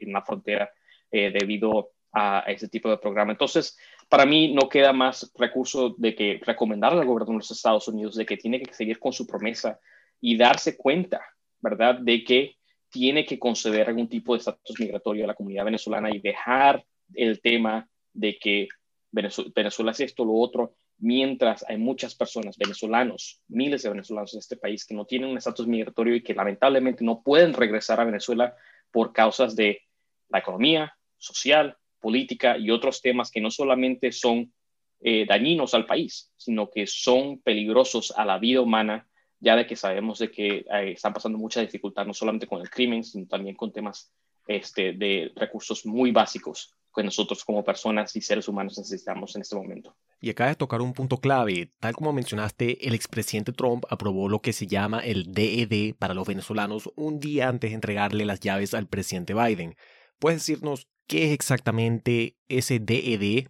en 0.00 0.12
la 0.12 0.22
frontera 0.22 0.70
eh, 1.10 1.30
debido 1.30 1.90
a 2.12 2.44
ese 2.46 2.68
tipo 2.68 2.90
de 2.90 2.98
programa. 2.98 3.32
Entonces, 3.32 3.78
para 4.12 4.26
mí 4.26 4.52
no 4.52 4.68
queda 4.68 4.92
más 4.92 5.32
recurso 5.38 5.94
de 5.96 6.14
que 6.14 6.38
recomendarle 6.44 7.00
al 7.00 7.06
gobierno 7.06 7.32
de 7.32 7.38
los 7.38 7.50
Estados 7.50 7.88
Unidos 7.88 8.14
de 8.14 8.26
que 8.26 8.36
tiene 8.36 8.60
que 8.60 8.74
seguir 8.74 8.98
con 8.98 9.14
su 9.14 9.26
promesa 9.26 9.80
y 10.20 10.36
darse 10.36 10.76
cuenta, 10.76 11.22
¿verdad?, 11.62 11.94
de 11.94 12.22
que 12.22 12.58
tiene 12.90 13.24
que 13.24 13.38
conceder 13.38 13.88
algún 13.88 14.10
tipo 14.10 14.34
de 14.34 14.40
estatus 14.40 14.78
migratorio 14.78 15.24
a 15.24 15.28
la 15.28 15.34
comunidad 15.34 15.64
venezolana 15.64 16.14
y 16.14 16.18
dejar 16.18 16.84
el 17.14 17.40
tema 17.40 17.88
de 18.12 18.36
que 18.36 18.68
Venezuela, 19.10 19.92
es 19.92 20.00
esto, 20.00 20.26
lo 20.26 20.34
otro, 20.34 20.74
mientras 20.98 21.64
hay 21.66 21.78
muchas 21.78 22.14
personas, 22.14 22.58
venezolanos, 22.58 23.40
miles 23.48 23.82
de 23.82 23.88
venezolanos 23.88 24.34
en 24.34 24.40
este 24.40 24.58
país 24.58 24.84
que 24.84 24.94
no 24.94 25.06
tienen 25.06 25.30
un 25.30 25.38
estatus 25.38 25.66
migratorio 25.66 26.14
y 26.14 26.22
que 26.22 26.34
lamentablemente 26.34 27.02
no 27.02 27.22
pueden 27.22 27.54
regresar 27.54 27.98
a 27.98 28.04
Venezuela 28.04 28.54
por 28.90 29.14
causas 29.14 29.56
de 29.56 29.80
la 30.28 30.40
economía, 30.40 30.98
social, 31.16 31.78
política 32.02 32.58
y 32.58 32.70
otros 32.70 33.00
temas 33.00 33.30
que 33.30 33.40
no 33.40 33.50
solamente 33.50 34.12
son 34.12 34.52
eh, 35.00 35.24
dañinos 35.26 35.72
al 35.72 35.86
país, 35.86 36.30
sino 36.36 36.68
que 36.68 36.86
son 36.86 37.40
peligrosos 37.40 38.12
a 38.14 38.26
la 38.26 38.38
vida 38.38 38.60
humana, 38.60 39.08
ya 39.40 39.56
de 39.56 39.66
que 39.66 39.76
sabemos 39.76 40.18
de 40.18 40.30
que 40.30 40.58
eh, 40.58 40.92
están 40.92 41.14
pasando 41.14 41.38
mucha 41.38 41.62
dificultad, 41.62 42.04
no 42.04 42.12
solamente 42.12 42.46
con 42.46 42.60
el 42.60 42.68
crimen, 42.68 43.02
sino 43.02 43.26
también 43.26 43.56
con 43.56 43.72
temas 43.72 44.12
este, 44.46 44.92
de 44.92 45.32
recursos 45.34 45.86
muy 45.86 46.12
básicos 46.12 46.76
que 46.94 47.02
nosotros 47.02 47.44
como 47.44 47.64
personas 47.64 48.14
y 48.16 48.20
seres 48.20 48.48
humanos 48.48 48.76
necesitamos 48.78 49.34
en 49.34 49.42
este 49.42 49.56
momento. 49.56 49.96
Y 50.20 50.30
acaba 50.30 50.50
de 50.50 50.56
tocar 50.56 50.82
un 50.82 50.92
punto 50.92 51.16
clave. 51.16 51.72
Tal 51.80 51.94
como 51.94 52.12
mencionaste, 52.12 52.86
el 52.86 52.94
expresidente 52.94 53.52
Trump 53.52 53.84
aprobó 53.88 54.28
lo 54.28 54.40
que 54.40 54.52
se 54.52 54.66
llama 54.66 55.00
el 55.00 55.32
DED 55.32 55.72
e 55.72 55.94
para 55.98 56.14
los 56.14 56.26
venezolanos 56.26 56.90
un 56.94 57.18
día 57.18 57.48
antes 57.48 57.70
de 57.70 57.74
entregarle 57.74 58.24
las 58.24 58.40
llaves 58.40 58.74
al 58.74 58.86
presidente 58.86 59.34
Biden. 59.34 59.74
¿Puedes 60.18 60.40
decirnos 60.40 60.86
qué 61.06 61.24
es 61.24 61.32
exactamente 61.32 62.36
ese 62.48 62.78
DED 62.78 63.22
e 63.22 63.48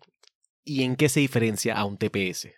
y 0.65 0.83
en 0.85 0.97
qué 0.97 1.09
se 1.09 1.21
diferencia 1.21 1.75
a 1.75 1.85
un 1.85 1.99
TPS? 1.99 2.49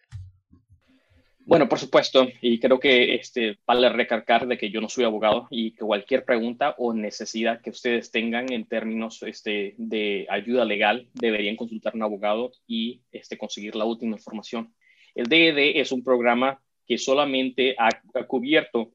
Bueno, 1.46 1.68
por 1.68 1.78
supuesto, 1.78 2.26
y 2.40 2.58
creo 2.58 2.80
que 2.80 3.16
este, 3.16 3.58
vale 3.66 3.90
recalcar 3.90 4.46
de 4.46 4.56
que 4.56 4.70
yo 4.70 4.80
no 4.80 4.88
soy 4.88 5.04
abogado 5.04 5.46
y 5.50 5.72
que 5.72 5.84
cualquier 5.84 6.24
pregunta 6.24 6.74
o 6.78 6.94
necesidad 6.94 7.60
que 7.60 7.68
ustedes 7.68 8.10
tengan 8.10 8.50
en 8.50 8.66
términos 8.66 9.22
este, 9.22 9.74
de 9.76 10.26
ayuda 10.30 10.64
legal 10.64 11.06
deberían 11.12 11.56
consultar 11.56 11.92
a 11.92 11.96
un 11.96 12.02
abogado 12.02 12.50
y 12.66 13.02
este, 13.12 13.36
conseguir 13.36 13.76
la 13.76 13.84
última 13.84 14.16
información. 14.16 14.74
El 15.14 15.26
DED 15.26 15.58
e 15.58 15.80
es 15.80 15.92
un 15.92 16.02
programa 16.02 16.62
que 16.86 16.96
solamente 16.96 17.76
ha, 17.78 17.90
cubierto 18.26 18.94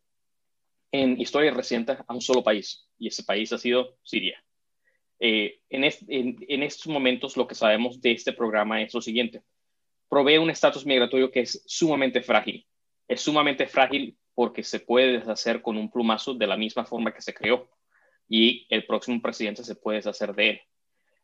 en 0.91 1.21
historia 1.21 1.51
reciente 1.51 1.97
a 2.07 2.13
un 2.13 2.21
solo 2.21 2.43
país 2.43 2.89
y 2.97 3.09
ese 3.09 3.23
país 3.23 3.53
ha 3.53 3.59
sido 3.59 3.97
Siria. 4.01 4.43
Eh, 5.19 5.59
en, 5.69 5.83
estos 6.63 6.87
momentos 6.87 7.35
lo 7.35 7.45
que 7.47 7.55
sabemos 7.55 7.99
de 8.01 8.11
este 8.11 8.31
programa 8.31 8.81
es 8.81 8.93
lo 8.93 9.01
siguiente 9.01 9.43
provee 10.09 10.37
un 10.37 10.49
estatus 10.49 10.85
migratorio 10.85 11.31
que 11.31 11.41
es 11.41 11.63
sumamente 11.65 12.21
frágil. 12.21 12.65
Es 13.07 13.21
sumamente 13.21 13.67
frágil 13.67 14.17
porque 14.33 14.63
se 14.63 14.79
puede 14.79 15.19
deshacer 15.19 15.61
con 15.61 15.77
un 15.77 15.91
plumazo 15.91 16.33
de 16.33 16.47
la 16.47 16.57
misma 16.57 16.83
forma 16.83 17.13
que 17.13 17.21
se 17.21 17.33
creó 17.33 17.69
y 18.27 18.65
el 18.69 18.85
próximo 18.85 19.21
presidente 19.21 19.63
se 19.63 19.75
puede 19.75 19.97
deshacer 19.97 20.33
de 20.33 20.49
él. 20.49 20.61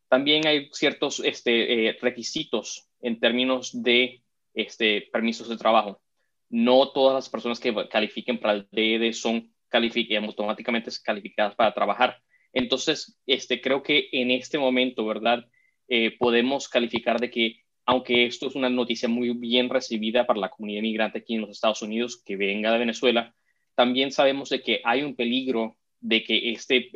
También 0.08 0.46
hay 0.46 0.70
ciertos 0.72 1.20
este, 1.20 1.88
eh, 1.88 1.98
requisitos 2.00 2.88
en 3.02 3.20
términos 3.20 3.72
de 3.82 4.24
este, 4.54 5.10
permisos 5.12 5.50
de 5.50 5.58
trabajo. 5.58 6.02
No 6.50 6.92
todas 6.92 7.16
las 7.16 7.30
personas 7.30 7.60
que 7.60 7.74
califiquen 7.90 8.40
para 8.40 8.54
el 8.54 8.68
DED 8.72 9.12
son 9.14 9.52
automáticamente 9.72 10.90
calificadas 11.04 11.54
para 11.56 11.74
trabajar. 11.74 12.22
Entonces, 12.56 13.20
este, 13.28 13.62
creo 13.62 13.84
que 13.84 14.10
en 14.12 14.32
este 14.32 14.58
momento, 14.58 15.06
¿verdad? 15.06 15.46
Eh, 15.88 16.18
podemos 16.18 16.68
calificar 16.68 17.20
de 17.20 17.30
que 17.30 17.62
aunque 17.86 18.26
esto 18.26 18.48
es 18.48 18.56
una 18.56 18.70
noticia 18.70 19.08
muy 19.08 19.30
bien 19.38 19.70
recibida 19.70 20.26
para 20.26 20.40
la 20.40 20.50
comunidad 20.50 20.80
inmigrante 20.80 21.20
aquí 21.20 21.36
en 21.36 21.42
los 21.42 21.52
Estados 21.52 21.84
Unidos 21.84 22.20
que 22.26 22.36
venga 22.36 22.72
de 22.72 22.80
Venezuela, 22.80 23.36
también 23.76 24.12
sabemos 24.12 24.50
de 24.50 24.64
que 24.64 24.82
hay 24.84 25.04
un 25.04 25.16
peligro 25.16 25.78
de 26.00 26.24
que 26.24 26.52
este, 26.52 26.90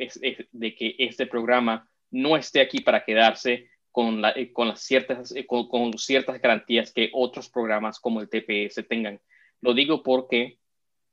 de 0.50 0.74
que 0.74 0.96
este 0.98 1.26
programa 1.26 1.88
no 2.10 2.36
esté 2.36 2.60
aquí 2.60 2.80
para 2.80 3.04
quedarse 3.04 3.68
con, 3.92 4.22
eh, 4.24 4.52
con, 4.52 4.68
las 4.68 4.82
ciertas, 4.82 5.34
eh, 5.36 5.46
con, 5.46 5.96
ciertas 5.98 6.40
garantías 6.40 6.92
que 6.92 7.10
otros 7.12 7.48
programas 7.50 8.00
como 8.00 8.20
el 8.20 8.28
TPS 8.28 8.86
tengan. 8.88 9.20
Lo 9.60 9.74
digo 9.74 10.02
porque 10.02 10.58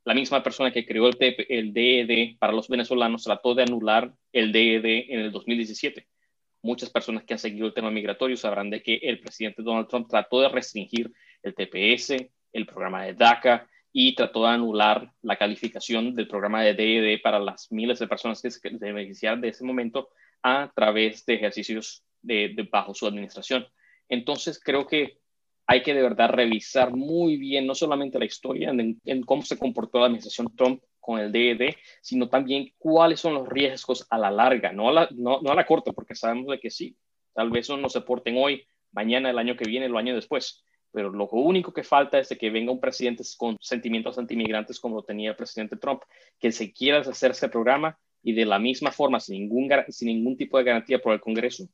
la 0.07 0.13
misma 0.13 0.41
persona 0.41 0.71
que 0.71 0.85
creó 0.85 1.07
el, 1.07 1.17
el 1.49 1.73
DED 1.73 2.09
e 2.09 2.37
para 2.39 2.53
los 2.53 2.69
venezolanos 2.69 3.25
trató 3.25 3.53
de 3.53 3.63
anular 3.63 4.13
el 4.31 4.53
DED 4.53 4.85
e 4.85 5.05
en 5.09 5.19
el 5.19 5.31
2017 5.31 6.07
muchas 6.61 6.89
personas 6.89 7.23
que 7.23 7.33
han 7.33 7.39
seguido 7.39 7.67
el 7.67 7.73
tema 7.73 7.91
migratorio 7.91 8.37
sabrán 8.37 8.69
de 8.69 8.81
que 8.81 8.95
el 9.01 9.19
presidente 9.19 9.63
Donald 9.63 9.87
Trump 9.87 10.07
trató 10.09 10.41
de 10.41 10.49
restringir 10.49 11.11
el 11.43 11.55
TPS, 11.55 12.15
el 12.53 12.65
programa 12.65 13.03
de 13.03 13.13
DACA 13.13 13.67
y 13.93 14.15
trató 14.15 14.43
de 14.43 14.49
anular 14.49 15.11
la 15.21 15.37
calificación 15.37 16.15
del 16.15 16.27
programa 16.27 16.63
de 16.63 16.73
DED 16.73 17.13
e 17.13 17.19
para 17.19 17.39
las 17.39 17.71
miles 17.71 17.99
de 17.99 18.07
personas 18.07 18.41
que 18.41 18.51
se 18.51 18.59
beneficiaron 18.69 19.41
de 19.41 19.49
ese 19.49 19.63
momento 19.63 20.09
a 20.43 20.71
través 20.75 21.25
de 21.25 21.35
ejercicios 21.35 22.03
de, 22.21 22.67
bajo 22.71 22.93
su 22.93 23.07
administración. 23.07 23.65
Entonces 24.09 24.59
creo 24.63 24.85
que 24.87 25.19
hay 25.67 25.84
que 25.84 25.93
de 25.93 26.01
verdad 26.01 26.30
revisar 26.30 26.95
muy 26.95 27.38
bien 27.38 27.67
no 27.67 27.75
solamente 27.75 28.17
la 28.17 28.25
historia 28.25 28.71
en 28.71 29.23
cómo 29.23 29.41
se 29.43 29.58
comportó 29.58 29.99
la 29.99 30.06
administración 30.06 30.56
Trump 30.56 30.82
con 31.08 31.21
el 31.21 31.32
DED, 31.32 31.73
sino 32.01 32.27
también 32.27 32.73
cuáles 32.77 33.21
son 33.21 33.34
los 33.34 33.47
riesgos 33.47 34.06
a 34.10 34.17
la 34.17 34.30
larga, 34.30 34.73
no 34.73 34.89
a 34.89 34.91
la, 34.91 35.10
no, 35.15 35.39
a 35.39 35.56
la 35.56 35.65
corta, 35.65 35.93
porque 35.93 36.15
sabemos 36.15 36.47
de 36.47 36.60
que 36.60 36.69
sí, 36.69 36.97
tal 37.34 37.49
vez 37.49 37.69
no 37.69 37.88
se 37.88 38.01
porten 38.01 38.36
hoy, 38.38 38.65
mañana, 38.91 39.30
el 39.30 39.38
año 39.38 39.56
que 39.56 39.63
viene, 39.63 39.86
el 39.86 39.95
año 39.95 40.13
después. 40.13 40.65
Pero 40.91 41.10
lo 41.10 41.30
único 41.30 41.71
que 41.71 41.84
falta 41.84 42.19
es 42.19 42.27
que 42.38 42.49
venga 42.49 42.73
un 42.73 42.82
presidente 42.82 43.23
con 43.38 43.56
sentimientos 43.62 44.17
antimigrantes 44.17 44.82
como 44.82 44.97
lo 44.97 45.03
tenía 45.03 45.30
el 45.30 45.38
presidente 45.38 45.77
Trump, 45.77 46.01
que 46.38 46.51
se 46.51 46.73
quiera 46.73 46.99
hacer 46.99 47.32
ese 47.32 47.47
programa 47.47 47.97
y 48.21 48.34
de 48.34 48.45
la 48.45 48.60
misma 48.60 48.91
forma, 48.91 49.21
sin 49.21 49.39
ningún, 49.39 49.69
sin 49.88 50.10
ningún 50.10 50.36
tipo 50.36 50.58
de 50.58 50.65
garantía 50.65 50.99
por 50.99 51.13
el 51.13 51.21
Congreso, 51.21 51.69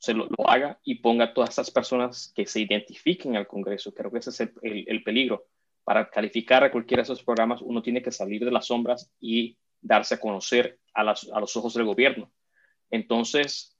se 0.00 0.14
lo, 0.14 0.26
haga 0.48 0.80
y 0.82 0.96
ponga 0.96 1.26
a 1.26 1.34
todas 1.34 1.50
esas 1.50 1.70
personas 1.70 2.32
que 2.34 2.44
se 2.46 2.58
identifiquen 2.60 3.36
al 3.36 3.46
Congreso. 3.46 3.94
Creo 3.94 4.10
que 4.10 4.18
ese 4.18 4.30
es 4.30 4.40
el 4.62 5.02
peligro 5.04 5.46
para 5.84 6.08
calificar 6.08 6.62
a 6.62 6.70
cualquiera 6.70 7.00
de 7.00 7.04
esos 7.04 7.24
programas, 7.24 7.62
uno 7.62 7.82
tiene 7.82 8.00
que 8.00 8.12
salir 8.12 8.44
de 8.44 8.50
las 8.50 8.66
sombras 8.66 9.10
y 9.20 9.56
darse 9.80 10.14
a 10.14 10.20
conocer 10.20 10.78
a, 10.94 11.02
los 11.02 11.56
ojos 11.56 11.74
del 11.74 11.84
gobierno. 11.84 12.30
Entonces, 12.90 13.76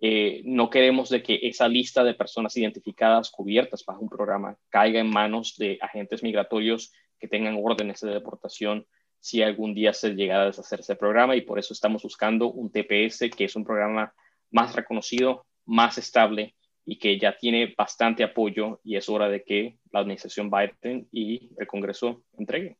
eh, 0.00 0.42
no 0.44 0.68
queremos 0.68 1.08
de 1.08 1.22
que 1.22 1.38
esa 1.42 1.68
lista 1.68 2.04
de 2.04 2.14
personas 2.14 2.56
identificadas 2.56 3.30
cubiertas 3.30 3.84
bajo 3.84 4.02
un 4.02 4.08
programa 4.08 4.58
caiga 4.68 5.00
en 5.00 5.08
manos 5.08 5.56
de 5.56 5.78
agentes 5.80 6.22
migratorios 6.22 6.92
que 7.18 7.28
tengan 7.28 7.58
órdenes 7.62 8.00
de 8.00 8.12
deportación 8.12 8.86
si 9.20 9.42
algún 9.42 9.72
día 9.72 9.94
se 9.94 10.10
llegara 10.10 10.42
a 10.42 10.46
deshacer 10.46 10.80
ese 10.80 10.96
programa 10.96 11.34
y 11.34 11.40
por 11.40 11.58
eso 11.58 11.72
estamos 11.72 12.02
buscando 12.02 12.52
un 12.52 12.70
TPS 12.70 13.30
que 13.34 13.44
es 13.44 13.56
un 13.56 13.64
programa 13.64 14.12
más 14.50 14.76
reconocido, 14.76 15.46
más 15.66 15.98
estable 15.98 16.54
y 16.84 16.98
que 16.98 17.18
ya 17.18 17.36
tiene 17.36 17.74
bastante 17.76 18.24
apoyo 18.24 18.80
y 18.84 18.96
es 18.96 19.08
hora 19.08 19.28
de 19.28 19.42
que 19.42 19.78
la 19.90 20.00
administración 20.00 20.50
Biden 20.50 21.08
y 21.12 21.50
el 21.58 21.66
Congreso 21.66 22.24
entreguen. 22.36 22.76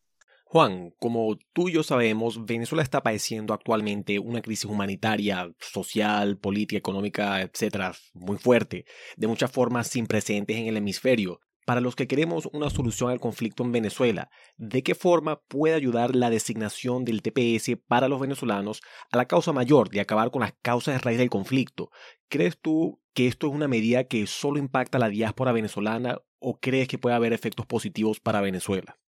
Juan, 0.46 0.92
como 1.00 1.36
tú 1.52 1.68
y 1.68 1.72
yo 1.72 1.82
sabemos, 1.82 2.44
Venezuela 2.44 2.82
está 2.82 3.02
padeciendo 3.02 3.54
actualmente 3.54 4.18
una 4.18 4.40
crisis 4.40 4.66
humanitaria, 4.66 5.50
social, 5.58 6.38
política, 6.38 6.78
económica, 6.78 7.40
etcétera, 7.40 7.92
muy 8.12 8.36
fuerte, 8.36 8.84
de 9.16 9.26
muchas 9.26 9.50
formas 9.50 9.88
sin 9.88 10.06
precedentes 10.06 10.56
en 10.56 10.66
el 10.66 10.76
hemisferio. 10.76 11.40
Para 11.64 11.80
los 11.80 11.96
que 11.96 12.06
queremos 12.06 12.46
una 12.52 12.68
solución 12.68 13.10
al 13.10 13.20
conflicto 13.20 13.62
en 13.62 13.72
Venezuela, 13.72 14.28
¿de 14.58 14.82
qué 14.82 14.94
forma 14.94 15.40
puede 15.48 15.74
ayudar 15.74 16.14
la 16.14 16.28
designación 16.28 17.04
del 17.04 17.22
TPS 17.22 17.78
para 17.86 18.08
los 18.08 18.20
venezolanos 18.20 18.82
a 19.10 19.16
la 19.16 19.26
causa 19.26 19.52
mayor 19.52 19.88
de 19.88 20.00
acabar 20.00 20.30
con 20.30 20.42
las 20.42 20.52
causas 20.60 20.94
de 20.94 20.98
raíz 20.98 21.18
del 21.18 21.30
conflicto? 21.30 21.90
¿Crees 22.28 22.58
tú 22.60 23.00
que 23.14 23.26
esto 23.28 23.46
es 23.46 23.54
una 23.54 23.68
medida 23.68 24.04
que 24.04 24.26
solo 24.26 24.58
impacta 24.58 24.98
a 24.98 25.00
la 25.00 25.08
diáspora 25.08 25.52
venezolana 25.52 26.18
o 26.38 26.58
crees 26.58 26.86
que 26.86 26.98
puede 26.98 27.16
haber 27.16 27.32
efectos 27.32 27.64
positivos 27.64 28.20
para 28.20 28.42
Venezuela? 28.42 28.98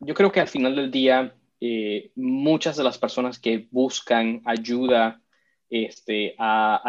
Yo 0.00 0.14
creo 0.14 0.30
que 0.30 0.40
al 0.40 0.48
final 0.48 0.76
del 0.76 0.90
día, 0.90 1.34
eh, 1.60 2.12
muchas 2.16 2.76
de 2.76 2.84
las 2.84 2.98
personas 2.98 3.38
que 3.38 3.68
buscan 3.70 4.42
ayuda 4.44 5.22
este, 5.70 6.34
a, 6.36 6.82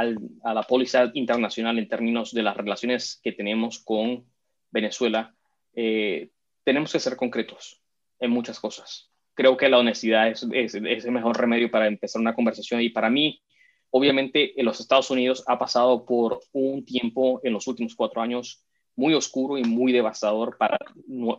la 0.43 0.63
póliza 0.63 1.11
internacional 1.13 1.77
en 1.77 1.87
términos 1.87 2.33
de 2.33 2.41
las 2.41 2.57
relaciones 2.57 3.19
que 3.23 3.31
tenemos 3.31 3.79
con 3.79 4.25
Venezuela, 4.71 5.35
eh, 5.75 6.31
tenemos 6.63 6.91
que 6.91 6.99
ser 6.99 7.15
concretos 7.15 7.81
en 8.19 8.31
muchas 8.31 8.59
cosas. 8.59 9.11
Creo 9.35 9.55
que 9.55 9.69
la 9.69 9.77
honestidad 9.77 10.29
es, 10.29 10.43
el 10.73 11.11
mejor 11.11 11.39
remedio 11.39 11.69
para 11.69 11.87
empezar 11.87 12.19
una 12.19 12.35
conversación 12.35 12.81
y 12.81 12.89
para 12.89 13.09
mí, 13.09 13.41
obviamente, 13.91 14.59
en 14.59 14.65
los 14.65 14.79
Estados 14.79 15.11
Unidos 15.11 15.43
ha 15.47 15.59
pasado 15.59 16.05
por 16.05 16.41
un 16.51 16.83
tiempo 16.83 17.39
en 17.43 17.53
los 17.53 17.67
últimos 17.67 17.95
cuatro 17.95 18.21
años 18.21 18.65
muy 18.95 19.13
oscuro 19.13 19.58
y 19.58 19.63
muy 19.63 19.91
devastador 19.91 20.58
para, 20.58 20.77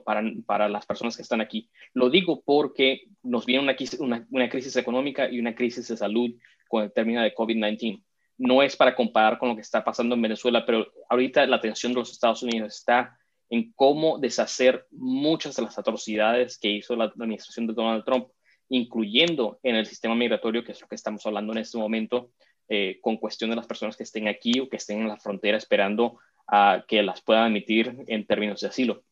para, 0.04 0.22
para, 0.46 0.68
las 0.68 0.86
personas 0.86 1.16
que 1.16 1.22
están 1.22 1.40
aquí. 1.40 1.68
Lo 1.92 2.10
digo 2.10 2.42
porque 2.44 3.02
nos 3.22 3.46
viene 3.46 3.62
una, 3.62 3.76
una, 3.98 4.26
una 4.30 4.48
crisis 4.48 4.76
económica 4.76 5.30
y 5.30 5.38
una 5.38 5.54
crisis 5.54 5.88
de 5.88 5.96
salud 5.96 6.30
con 6.68 6.84
el 6.84 6.92
término 6.92 7.22
de 7.22 7.34
COVID-19. 7.34 8.02
No 8.38 8.62
es 8.62 8.76
para 8.76 8.94
comparar 8.94 9.38
con 9.38 9.50
lo 9.50 9.54
que 9.54 9.60
está 9.60 9.84
pasando 9.84 10.14
en 10.14 10.22
Venezuela, 10.22 10.64
pero 10.64 10.86
ahorita 11.08 11.46
la 11.46 11.56
atención 11.56 11.92
de 11.92 12.00
los 12.00 12.10
Estados 12.10 12.42
Unidos 12.42 12.74
está 12.74 13.16
en 13.50 13.70
cómo 13.74 14.18
deshacer 14.18 14.86
muchas 14.90 15.54
de 15.56 15.62
las 15.62 15.78
atrocidades 15.78 16.58
que 16.58 16.70
hizo 16.70 16.96
la 16.96 17.04
administración 17.04 17.66
de 17.66 17.74
Donald 17.74 18.02
Trump, 18.02 18.28
incluyendo 18.70 19.60
en 19.62 19.76
el 19.76 19.84
sistema 19.84 20.14
migratorio, 20.14 20.64
que 20.64 20.72
es 20.72 20.80
lo 20.80 20.88
que 20.88 20.94
estamos 20.94 21.26
hablando 21.26 21.52
en 21.52 21.58
este 21.58 21.76
momento, 21.76 22.30
eh, 22.74 23.00
con 23.02 23.18
cuestión 23.18 23.50
de 23.50 23.56
las 23.56 23.66
personas 23.66 23.98
que 23.98 24.02
estén 24.02 24.28
aquí 24.28 24.58
o 24.58 24.66
que 24.66 24.78
estén 24.78 25.02
en 25.02 25.08
la 25.08 25.18
frontera 25.18 25.58
esperando 25.58 26.18
a 26.46 26.86
que 26.88 27.02
las 27.02 27.20
puedan 27.20 27.48
emitir 27.48 27.94
en 28.06 28.26
términos 28.26 28.62
de 28.62 28.68
asilo. 28.68 29.04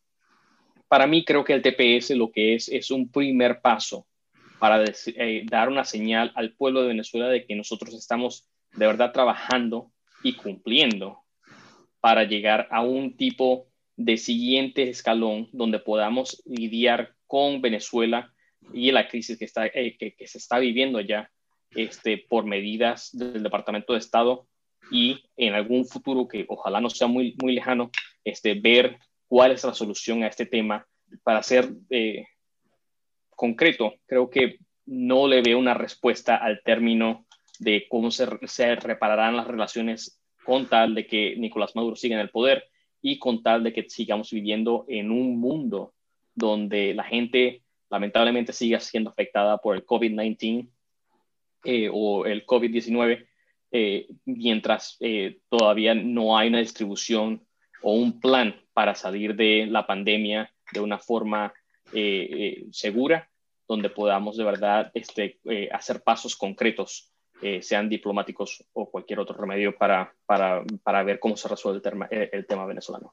Para 0.89 1.07
mí 1.07 1.27
creo 1.27 1.45
que 1.45 1.53
el 1.53 1.61
TPS 1.61 2.17
lo 2.17 2.33
que 2.33 2.55
es 2.55 2.71
es 2.71 2.91
un 2.91 3.13
primer 3.13 3.61
paso 3.61 4.07
para 4.59 4.83
eh, 4.83 5.43
dar 5.45 5.69
una 5.69 5.85
señal 5.85 6.33
al 6.37 6.55
pueblo 6.55 6.81
de 6.81 6.89
Venezuela 6.89 7.29
de 7.29 7.45
que 7.45 7.55
nosotros 7.55 7.93
estamos 7.93 8.49
de 8.73 8.87
verdad 8.87 9.13
trabajando 9.13 9.93
y 10.23 10.37
cumpliendo 10.37 11.19
para 12.01 12.25
llegar 12.25 12.67
a 12.71 12.81
un 12.81 13.15
tipo 13.15 13.67
de 13.95 14.17
siguiente 14.17 14.89
escalón 14.89 15.51
donde 15.53 15.81
podamos 15.81 16.43
lidiar 16.47 17.15
con 17.27 17.61
Venezuela 17.61 18.33
y 18.73 18.91
la 18.91 19.07
crisis 19.07 19.39
que, 19.39 19.45
está, 19.45 19.67
eh, 19.67 19.99
que, 19.99 20.27
se 20.27 20.39
está 20.39 20.59
viviendo 20.59 20.97
allá 20.97 21.31
este, 21.75 22.19
por 22.19 22.45
medidas 22.45 23.11
del 23.13 23.43
Departamento 23.43 23.93
de 23.93 23.99
Estado 23.99 24.47
y 24.91 25.23
en 25.37 25.55
algún 25.55 25.87
futuro 25.87 26.27
que 26.27 26.45
ojalá 26.49 26.81
no 26.81 26.91
sea 26.91 27.07
muy, 27.07 27.37
muy 27.41 27.55
lejano, 27.55 27.91
este, 28.25 28.55
ver 28.55 28.99
cuál 29.29 29.53
es 29.53 29.65
la 29.65 29.75
solución 29.75 30.25
a 30.25 30.29
este 30.29 30.47
tema. 30.47 30.87
Para 31.23 31.43
ser 31.43 31.71
eh, 31.91 32.27
concreto, 33.31 33.95
creo 34.07 34.31
que 34.31 34.59
no 34.87 35.29
le 35.29 35.43
veo 35.43 35.59
una 35.59 35.75
respuesta 35.75 36.37
al 36.37 36.63
término 36.65 37.27
de 37.59 37.87
cómo 37.89 38.11
se, 38.11 38.27
se 38.47 38.75
repararán 38.75 39.37
las 39.37 39.47
relaciones 39.47 40.21
con 40.45 40.67
tal 40.69 40.95
de 40.95 41.07
que 41.07 41.37
Nicolás 41.37 41.77
Maduro 41.77 41.95
siga 41.95 42.17
en 42.17 42.23
el 42.23 42.31
poder 42.31 42.65
y 43.03 43.19
con 43.19 43.43
tal 43.43 43.63
de 43.63 43.73
que 43.73 43.89
sigamos 43.89 44.31
viviendo 44.31 44.85
en 44.89 45.11
un 45.11 45.39
mundo 45.39 45.95
donde 46.35 46.95
la 46.95 47.05
gente 47.05 47.63
lamentablemente 47.91 48.53
siga 48.53 48.81
siendo 48.81 49.11
afectada 49.11 49.59
por 49.59 49.77
el 49.77 49.85
COVID-19 49.85 50.69
eh, 51.65 51.91
o 51.93 52.25
el 52.25 52.47
COVID-19, 52.47 53.27
eh, 53.73 54.09
mientras 54.25 54.97
eh, 55.01 55.41
todavía 55.49 55.95
no 55.95 56.37
hay 56.37 56.49
una 56.49 56.59
distribución 56.59 57.47
o 57.83 57.95
un 57.95 58.21
plan 58.21 58.55
para 58.73 58.95
salir 58.95 59.37
de 59.37 59.67
la 59.67 59.87
pandemia 59.87 60.53
de 60.73 60.81
una 60.81 60.99
forma 60.99 61.53
segura, 62.71 63.29
donde 63.67 63.91
podamos 63.91 64.37
de 64.37 64.45
verdad 64.45 64.93
este, 64.95 65.41
hacer 65.73 66.03
pasos 66.05 66.37
concretos 66.37 67.13
sean 67.63 67.89
diplomáticos 67.89 68.65
o 68.75 68.89
cualquier 68.89 69.19
otro 69.19 69.37
remedio 69.37 69.77
para, 69.77 70.15
para, 70.25 70.63
para 70.85 71.03
ver 71.03 71.19
cómo 71.19 71.37
se 71.37 71.49
resuelve 71.49 71.79
el 71.79 71.83
tema, 71.83 72.07
el 72.11 72.47
tema 72.47 72.65
venezolano. 72.65 73.13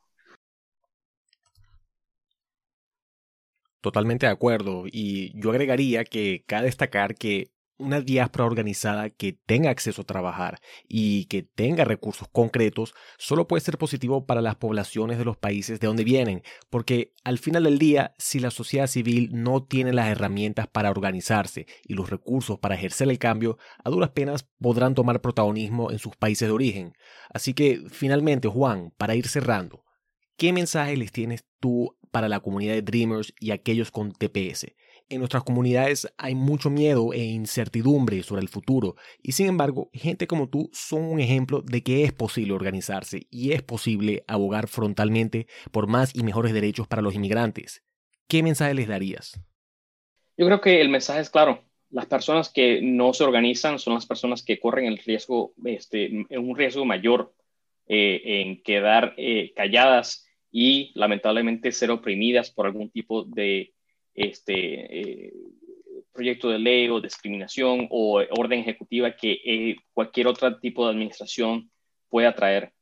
Totalmente 3.82 4.28
de 4.28 4.32
acuerdo. 4.32 4.84
Y 4.86 5.32
yo 5.40 5.50
agregaría 5.50 6.04
que 6.04 6.44
cabe 6.46 6.66
destacar 6.66 7.16
que 7.16 7.50
una 7.78 8.02
diáspora 8.02 8.46
organizada 8.46 9.10
que 9.10 9.34
tenga 9.34 9.70
acceso 9.70 10.02
a 10.02 10.06
trabajar 10.06 10.60
y 10.88 11.26
que 11.26 11.44
tenga 11.44 11.86
recursos 11.86 12.28
concretos 12.28 12.94
solo 13.18 13.48
puede 13.48 13.62
ser 13.62 13.78
positivo 13.78 14.26
para 14.26 14.42
las 14.42 14.56
poblaciones 14.56 15.18
de 15.18 15.26
los 15.26 15.38
países 15.38 15.80
de 15.80 15.88
donde 15.88 16.04
vienen, 16.04 16.44
porque 16.70 17.13
al 17.24 17.38
final 17.38 17.63
del 17.63 17.80
día, 17.80 18.16
si 18.18 18.40
la 18.40 18.52
sociedad 18.52 18.88
civil 18.88 19.30
no 19.32 19.63
tiene 19.63 19.94
las 19.94 20.08
herramientas 20.08 20.68
para 20.68 20.90
organizarse 20.90 21.68
y 21.84 21.94
los 21.94 22.10
recursos 22.10 22.60
para 22.60 22.76
ejercer 22.76 23.10
el 23.10 23.20
cambio, 23.20 23.58
a 23.84 23.90
duras 23.90 24.12
penas 24.12 24.48
podrán 24.60 24.96
tomar 24.96 25.22
protagonismo 25.22 25.92
en 25.92 26.00
sus 26.00 26.16
países 26.16 26.48
de 26.48 26.54
origen. 26.54 26.94
Así 27.30 27.54
que, 27.54 27.84
finalmente, 27.90 28.48
Juan, 28.48 28.92
para 28.98 29.16
ir 29.16 29.28
cerrando, 29.28 29.84
¿qué 30.38 30.54
mensaje 30.54 30.98
les 30.98 31.12
tienes 31.12 31.46
tú 31.60 31.98
para 32.12 32.30
la 32.30 32.40
comunidad 32.40 32.74
de 32.74 32.82
Dreamers 32.82 33.34
y 33.40 33.52
aquellos 33.52 33.92
con 33.92 34.12
TPS? 34.12 34.68
En 35.10 35.20
nuestras 35.20 35.43
comunidades 35.43 36.13
hay 36.17 36.36
mucho 36.36 36.70
miedo 36.70 37.13
e 37.13 37.24
incertidumbre 37.24 38.22
sobre 38.24 38.41
el 38.41 38.50
futuro 38.50 38.96
y 39.24 39.32
sin 39.32 39.48
embargo, 39.48 39.89
gente 39.93 40.28
como 40.28 40.50
tú 40.50 40.70
son 40.74 41.06
un 41.06 41.22
ejemplo 41.22 41.62
de 41.62 41.82
que 41.82 42.04
es 42.04 42.12
posible 42.12 42.54
organizarse 42.54 43.26
y 43.30 43.54
es 43.54 43.63
posible 43.63 44.26
abogar 44.28 44.67
frontalmente 44.67 45.48
por 45.72 45.88
más 45.88 46.13
y 46.13 46.24
mejores 46.24 46.52
derechos 46.52 46.89
para 46.89 47.02
los 47.02 47.15
inmigrantes. 47.15 47.86
¿Qué 48.28 48.43
mensaje 48.43 48.74
les 48.74 48.89
darías? 48.89 49.39
Yo 50.38 50.46
creo 50.46 50.60
que 50.60 50.82
el 50.82 50.89
mensaje 50.89 51.22
es 51.22 51.30
claro. 51.30 51.63
Las 51.89 52.08
personas 52.08 52.50
que 52.50 52.82
no 52.82 53.13
se 53.13 53.24
organizan 53.24 53.80
son 53.80 53.93
las 53.93 54.06
personas 54.06 54.43
que 54.43 54.60
corren 54.60 54.88
el 54.88 54.98
riesgo, 54.98 55.54
este, 55.63 56.28
un 56.32 56.58
riesgo 56.58 56.84
mayor 56.84 57.34
eh, 57.88 58.41
en 58.41 58.62
quedar 58.62 59.13
eh, 59.15 59.54
calladas 59.56 60.28
y 60.52 60.91
lamentablemente 60.96 61.72
ser 61.72 61.91
oprimidas 61.91 62.52
por 62.52 62.65
algún 62.65 62.89
tipo 62.89 63.24
de 63.24 63.74
este, 64.17 65.27
eh, 65.27 65.34
proyecto 66.12 66.49
de 66.49 66.60
ley 66.60 66.89
o 66.89 66.99
discriminación 66.99 67.88
o 67.91 68.23
orden 68.38 68.60
ejecutiva 68.60 69.15
que 69.15 69.39
eh, 69.45 69.75
cualquier 69.93 70.27
otro 70.27 70.60
tipo 70.60 70.84
de 70.84 70.91
administración 70.91 71.69
pueda 72.10 72.34
traer. 72.34 72.73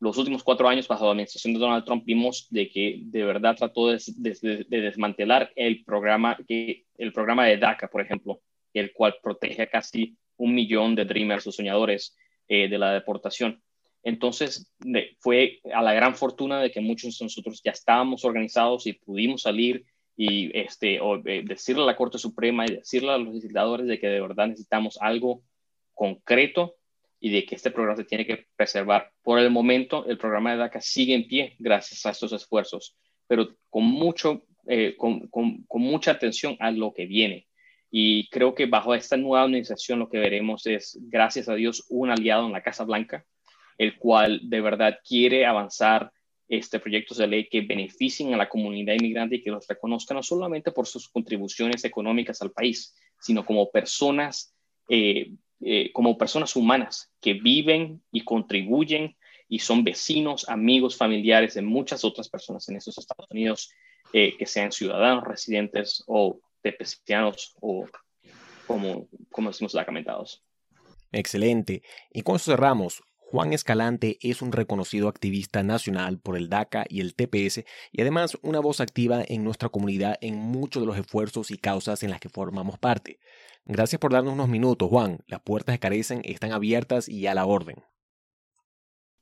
Los 0.00 0.18
últimos 0.18 0.42
cuatro 0.42 0.68
años 0.68 0.88
bajo 0.88 1.04
la 1.04 1.12
administración 1.12 1.54
de 1.54 1.60
Donald 1.60 1.84
Trump 1.84 2.04
vimos 2.04 2.48
de 2.50 2.68
que 2.68 3.00
de 3.02 3.22
verdad 3.22 3.54
trató 3.56 3.88
de, 3.88 4.66
desmantelar 4.68 5.52
el 5.54 5.84
programa, 5.84 6.36
que, 6.48 6.86
el 6.96 7.12
programa 7.12 7.46
de 7.46 7.58
DACA, 7.58 7.88
por 7.88 8.00
ejemplo, 8.00 8.40
el 8.74 8.92
cual 8.92 9.14
protege 9.22 9.62
a 9.62 9.70
casi 9.70 10.16
un 10.36 10.54
millón 10.54 10.94
de 10.96 11.04
dreamers 11.04 11.46
o 11.46 11.52
soñadores 11.52 12.16
eh, 12.48 12.68
de 12.68 12.78
la 12.78 12.94
deportación. 12.94 13.62
Entonces, 14.02 14.72
fue 15.18 15.60
a 15.72 15.82
la 15.82 15.92
gran 15.92 16.16
fortuna 16.16 16.60
de 16.60 16.70
que 16.70 16.80
muchos 16.80 17.18
de 17.18 17.26
nosotros 17.26 17.60
ya 17.62 17.72
estábamos 17.72 18.24
organizados 18.24 18.86
y 18.86 18.94
pudimos 18.94 19.42
salir 19.42 19.84
y 20.16 20.56
este, 20.58 21.00
o, 21.00 21.16
eh, 21.26 21.42
decirle 21.44 21.82
a 21.82 21.86
la 21.86 21.96
Corte 21.96 22.18
Suprema 22.18 22.66
y 22.66 22.76
decirle 22.76 23.10
a 23.10 23.18
los 23.18 23.34
legisladores 23.34 23.86
de 23.86 23.98
que 23.98 24.08
de 24.08 24.20
verdad 24.20 24.48
necesitamos 24.48 24.98
algo 25.00 25.42
concreto 25.94 26.76
y 27.20 27.30
de 27.30 27.44
que 27.44 27.54
este 27.54 27.70
programa 27.70 27.96
se 27.96 28.04
tiene 28.04 28.26
que 28.26 28.46
preservar. 28.56 29.12
Por 29.22 29.38
el 29.38 29.50
momento, 29.50 30.06
el 30.06 30.18
programa 30.18 30.52
de 30.52 30.58
DACA 30.58 30.80
sigue 30.80 31.14
en 31.14 31.26
pie 31.26 31.56
gracias 31.58 32.04
a 32.06 32.10
estos 32.10 32.32
esfuerzos, 32.32 32.96
pero 33.26 33.48
con, 33.68 33.84
mucho, 33.84 34.46
eh, 34.66 34.94
con, 34.96 35.28
con, 35.28 35.64
con 35.64 35.82
mucha 35.82 36.12
atención 36.12 36.56
a 36.60 36.70
lo 36.70 36.92
que 36.94 37.06
viene. 37.06 37.46
Y 37.90 38.28
creo 38.30 38.54
que 38.54 38.66
bajo 38.66 38.94
esta 38.94 39.16
nueva 39.16 39.44
administración 39.44 39.98
lo 39.98 40.08
que 40.08 40.18
veremos 40.18 40.66
es, 40.66 40.98
gracias 41.02 41.48
a 41.48 41.54
Dios, 41.54 41.84
un 41.88 42.10
aliado 42.10 42.46
en 42.46 42.52
la 42.52 42.62
Casa 42.62 42.84
Blanca, 42.84 43.26
el 43.76 43.96
cual 43.96 44.40
de 44.44 44.60
verdad 44.60 44.98
quiere 45.06 45.44
avanzar 45.44 46.12
este, 46.50 46.80
proyectos 46.80 47.18
de 47.18 47.28
ley 47.28 47.48
que 47.48 47.60
beneficien 47.60 48.34
a 48.34 48.36
la 48.36 48.48
comunidad 48.48 48.94
inmigrante 48.94 49.36
y 49.36 49.42
que 49.42 49.52
los 49.52 49.68
reconozcan 49.68 50.16
no 50.16 50.22
solamente 50.24 50.72
por 50.72 50.84
sus 50.84 51.08
contribuciones 51.08 51.84
económicas 51.84 52.42
al 52.42 52.50
país, 52.50 52.92
sino 53.20 53.46
como 53.46 53.70
personas, 53.70 54.52
eh, 54.88 55.30
eh, 55.60 55.92
como 55.92 56.18
personas 56.18 56.56
humanas 56.56 57.12
que 57.20 57.34
viven 57.34 58.02
y 58.10 58.24
contribuyen 58.24 59.16
y 59.48 59.60
son 59.60 59.84
vecinos, 59.84 60.48
amigos, 60.48 60.96
familiares 60.96 61.54
de 61.54 61.62
muchas 61.62 62.04
otras 62.04 62.28
personas 62.28 62.68
en 62.68 62.76
estos 62.76 62.98
Estados 62.98 63.30
Unidos, 63.30 63.70
eh, 64.12 64.36
que 64.36 64.46
sean 64.46 64.72
ciudadanos, 64.72 65.22
residentes 65.22 66.02
o 66.08 66.40
tepecianos 66.62 67.54
o 67.60 67.86
como, 68.66 69.08
como 69.30 69.50
decimos, 69.50 69.72
lacamentados. 69.74 70.42
Excelente. 71.12 71.82
Y 72.12 72.22
con 72.22 72.36
eso 72.36 72.50
cerramos 72.50 73.04
Juan 73.30 73.52
Escalante 73.52 74.18
es 74.22 74.42
un 74.42 74.50
reconocido 74.50 75.06
activista 75.06 75.62
nacional 75.62 76.18
por 76.18 76.36
el 76.36 76.48
DACA 76.48 76.84
y 76.88 77.00
el 77.00 77.14
TPS 77.14 77.64
y 77.92 78.00
además 78.00 78.36
una 78.42 78.58
voz 78.58 78.80
activa 78.80 79.22
en 79.24 79.44
nuestra 79.44 79.68
comunidad 79.68 80.16
en 80.20 80.34
muchos 80.34 80.82
de 80.82 80.88
los 80.88 80.98
esfuerzos 80.98 81.52
y 81.52 81.56
causas 81.56 82.02
en 82.02 82.10
las 82.10 82.18
que 82.18 82.28
formamos 82.28 82.76
parte. 82.80 83.20
Gracias 83.66 84.00
por 84.00 84.12
darnos 84.12 84.34
unos 84.34 84.48
minutos, 84.48 84.88
Juan. 84.88 85.20
Las 85.28 85.42
puertas 85.42 85.74
de 85.74 85.78
Carecen 85.78 86.22
están 86.24 86.50
abiertas 86.50 87.08
y 87.08 87.28
a 87.28 87.34
la 87.34 87.46
orden. 87.46 87.76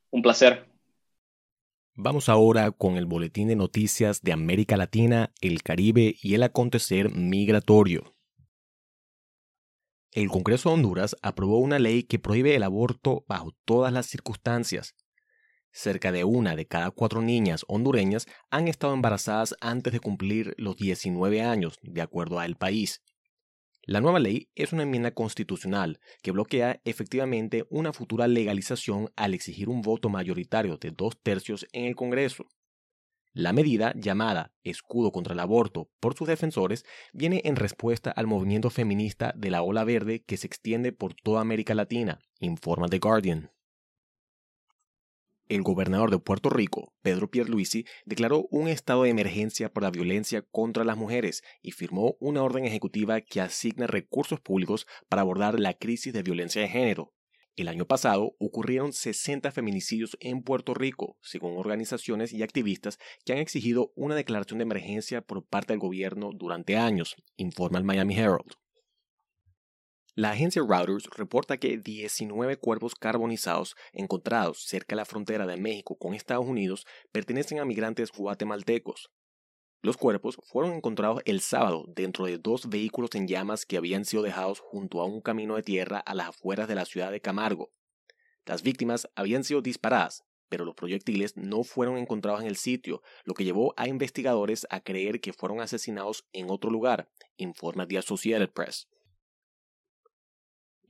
Un 0.09 0.23
placer. 0.23 0.67
Vamos 1.95 2.31
ahora 2.31 2.71
con 2.71 2.97
el 2.97 3.05
boletín 3.05 3.49
de 3.49 3.57
noticias 3.57 4.23
de 4.23 4.33
América 4.33 4.79
Latina, 4.79 5.35
el 5.43 5.63
Caribe 5.63 6.17
y 6.23 6.33
el 6.33 6.45
acontecer 6.45 7.11
migratorio. 7.11 8.15
El 10.13 10.29
Congreso 10.31 10.71
de 10.71 10.77
Honduras 10.77 11.17
aprobó 11.21 11.59
una 11.59 11.79
ley 11.79 12.03
que 12.03 12.19
prohíbe 12.19 12.57
el 12.57 12.63
aborto 12.63 13.25
bajo 13.29 13.53
todas 13.67 13.93
las 13.93 14.07
circunstancias. 14.07 14.95
Cerca 15.71 16.13
de 16.13 16.25
una 16.25 16.57
de 16.57 16.67
cada 16.67 16.91
cuatro 16.91 17.21
niñas 17.21 17.67
hondureñas 17.69 18.27
han 18.51 18.69
estado 18.69 18.95
embarazadas 18.95 19.55
antes 19.61 19.93
de 19.93 20.01
cumplir 20.01 20.55
los 20.57 20.77
19 20.77 21.43
años, 21.43 21.79
de 21.83 22.01
acuerdo 22.01 22.39
a 22.39 22.47
el 22.47 22.57
país. 22.57 23.03
La 23.83 24.01
nueva 24.01 24.19
ley 24.19 24.49
es 24.55 24.73
una 24.73 24.85
enmienda 24.85 25.13
constitucional 25.13 26.01
que 26.23 26.31
bloquea 26.31 26.81
efectivamente 26.85 27.67
una 27.69 27.93
futura 27.93 28.29
legalización 28.29 29.11
al 29.15 29.35
exigir 29.35 29.69
un 29.69 29.83
voto 29.83 30.09
mayoritario 30.09 30.79
de 30.79 30.91
dos 30.91 31.19
tercios 31.23 31.67
en 31.73 31.85
el 31.85 31.97
Congreso. 31.97 32.47
La 33.33 33.53
medida, 33.53 33.93
llamada 33.95 34.53
Escudo 34.63 35.13
contra 35.13 35.35
el 35.35 35.41
Aborto 35.41 35.91
por 36.01 36.15
sus 36.15 36.27
defensores, 36.27 36.85
viene 37.13 37.43
en 37.45 37.57
respuesta 37.57 38.11
al 38.11 38.27
movimiento 38.27 38.71
feminista 38.71 39.33
de 39.37 39.51
la 39.51 39.63
ola 39.63 39.85
verde 39.85 40.25
que 40.25 40.37
se 40.37 40.47
extiende 40.47 40.93
por 40.93 41.15
toda 41.15 41.41
América 41.41 41.75
Latina, 41.75 42.21
informa 42.41 42.89
The 42.89 42.99
Guardian. 42.99 43.51
el 45.49 45.63
gobernador 45.63 46.11
de 46.11 46.19
Puerto 46.19 46.51
Rico, 46.51 46.93
Pedro 47.01 47.31
Pierluisi, 47.31 47.87
declaró 48.05 48.47
un 48.51 48.69
estado 48.69 49.05
de 49.05 49.11
emergencia 49.11 49.73
por 49.73 49.83
la 49.83 49.91
violencia 49.91 50.43
contra 50.43 50.85
las 50.85 50.97
mujeres 50.97 51.43
y 51.63 51.73
firmó 51.73 52.17
una 52.21 52.43
orden 52.43 52.65
ejecutiva 52.67 53.21
que 53.23 53.41
asigna 53.41 53.87
recursos 53.87 54.41
públicos 54.41 54.87
para 55.09 55.23
abordar 55.23 55.59
la 55.59 55.75
crisis 55.75 56.13
de 56.13 56.23
violencia 56.23 56.61
de 56.61 56.69
género. 56.69 57.15
El 57.59 57.67
año 57.67 57.87
pasado 57.87 58.37
ocurrieron 58.39 58.93
60 58.93 59.51
feminicidios 59.51 60.17
en 60.21 60.45
Puerto 60.45 60.75
Rico, 60.75 61.17
según 61.21 61.59
organizaciones 61.59 62.33
y 62.33 62.45
activistas 62.45 63.01
que 63.25 63.33
han 63.33 63.41
exigido 63.41 63.91
una 63.97 64.15
declaración 64.15 64.59
de 64.59 64.63
emergencia 64.63 65.23
por 65.23 65.45
parte 65.45 65.73
del 65.73 65.81
gobierno 65.81 66.31
durante 66.33 66.77
años, 66.77 67.17
informa 67.37 67.79
el 67.79 67.85
Miami 67.85 68.17
Herald. 68.17 68.53
La 70.15 70.31
agencia 70.31 70.63
Reuters 70.63 71.09
reporta 71.17 71.57
que 71.57 71.79
19 71.79 72.59
cuerpos 72.59 72.95
carbonizados 72.95 73.75
encontrados 73.93 74.63
cerca 74.65 74.95
de 74.95 74.99
la 74.99 75.05
frontera 75.05 75.45
de 75.45 75.57
México 75.57 75.99
con 75.99 76.15
Estados 76.15 76.47
Unidos 76.47 76.87
pertenecen 77.11 77.59
a 77.59 77.65
migrantes 77.65 78.13
guatemaltecos. 78.13 79.11
Los 79.81 79.97
cuerpos 79.97 80.39
fueron 80.43 80.73
encontrados 80.73 81.23
el 81.25 81.41
sábado 81.41 81.85
dentro 81.87 82.27
de 82.27 82.39
dos 82.39 82.69
vehículos 82.69 83.11
en 83.15 83.29
llamas 83.29 83.65
que 83.65 83.77
habían 83.77 84.05
sido 84.05 84.25
dejados 84.25 84.59
junto 84.59 85.01
a 85.01 85.05
un 85.05 85.21
camino 85.21 85.55
de 85.55 85.63
tierra 85.63 86.01
a 86.01 86.15
las 86.15 86.31
afueras 86.31 86.67
de 86.67 86.75
la 86.75 86.85
ciudad 86.85 87.13
de 87.13 87.21
Camargo. 87.21 87.71
Las 88.45 88.63
víctimas 88.63 89.09
habían 89.15 89.45
sido 89.45 89.63
disparadas, 89.63 90.25
pero 90.49 90.65
los 90.65 90.75
proyectiles 90.75 91.37
no 91.37 91.63
fueron 91.63 91.97
encontrados 91.97 92.41
en 92.41 92.49
el 92.49 92.57
sitio, 92.57 93.03
lo 93.25 93.35
que 93.35 93.45
llevó 93.45 93.73
a 93.77 93.87
investigadores 93.87 94.67
a 94.71 94.81
creer 94.81 95.21
que 95.21 95.33
fueron 95.33 95.61
asesinados 95.61 96.27
en 96.33 96.51
otro 96.51 96.71
lugar, 96.71 97.09
informa 97.37 97.87
The 97.87 97.99
Associated 97.99 98.51
Press. 98.51 98.89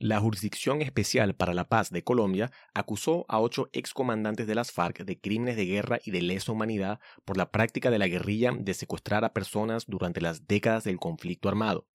La 0.01 0.21
Jurisdicción 0.21 0.81
Especial 0.81 1.35
para 1.35 1.53
la 1.53 1.67
Paz 1.67 1.89
de 1.89 2.05
Colombia 2.05 2.53
acusó 2.73 3.25
a 3.27 3.41
ocho 3.41 3.69
excomandantes 3.73 4.47
de 4.47 4.55
las 4.55 4.71
FARC 4.71 5.03
de 5.03 5.19
crímenes 5.19 5.57
de 5.57 5.65
guerra 5.65 5.99
y 6.01 6.11
de 6.11 6.21
lesa 6.21 6.53
humanidad 6.53 7.01
por 7.25 7.35
la 7.35 7.51
práctica 7.51 7.91
de 7.91 7.99
la 7.99 8.07
guerrilla 8.07 8.53
de 8.57 8.73
secuestrar 8.73 9.25
a 9.25 9.33
personas 9.33 9.87
durante 9.87 10.21
las 10.21 10.47
décadas 10.47 10.85
del 10.85 10.99
conflicto 10.99 11.49
armado. 11.49 11.85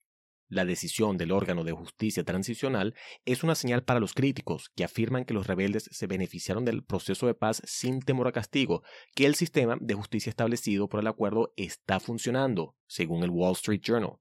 La 0.49 0.67
decisión 0.67 1.17
del 1.17 1.33
órgano 1.33 1.65
de 1.65 1.73
justicia 1.73 2.25
transicional 2.25 2.95
es 3.25 3.43
una 3.43 3.55
señal 3.55 3.85
para 3.85 4.01
los 4.01 4.13
críticos 4.13 4.69
que 4.77 4.85
afirman 4.85 5.25
que 5.25 5.33
los 5.33 5.47
rebeldes 5.47 5.89
se 5.91 6.07
beneficiaron 6.07 6.67
del 6.67 6.85
proceso 6.85 7.27
de 7.27 7.33
paz 7.33 7.63
sin 7.65 8.03
temor 8.03 8.29
a 8.29 8.33
castigo, 8.33 8.83
que 9.15 9.25
el 9.25 9.35
sistema 9.35 9.79
de 9.81 9.95
justicia 9.95 10.29
establecido 10.29 10.91
por 10.91 11.01
el 11.01 11.07
acuerdo 11.07 11.55
está 11.57 12.01
funcionando, 12.01 12.77
según 12.87 13.25
el 13.25 13.31
Wall 13.31 13.55
Street 13.55 13.81
Journal. 13.81 14.19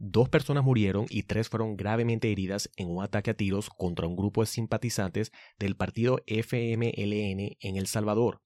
Dos 0.00 0.28
personas 0.28 0.62
murieron 0.62 1.06
y 1.10 1.24
tres 1.24 1.48
fueron 1.48 1.76
gravemente 1.76 2.30
heridas 2.30 2.70
en 2.76 2.88
un 2.88 3.02
ataque 3.02 3.32
a 3.32 3.34
tiros 3.34 3.68
contra 3.68 4.06
un 4.06 4.14
grupo 4.14 4.42
de 4.42 4.46
simpatizantes 4.46 5.32
del 5.58 5.74
partido 5.74 6.20
FMLN 6.26 7.56
en 7.60 7.76
El 7.76 7.88
Salvador. 7.88 8.40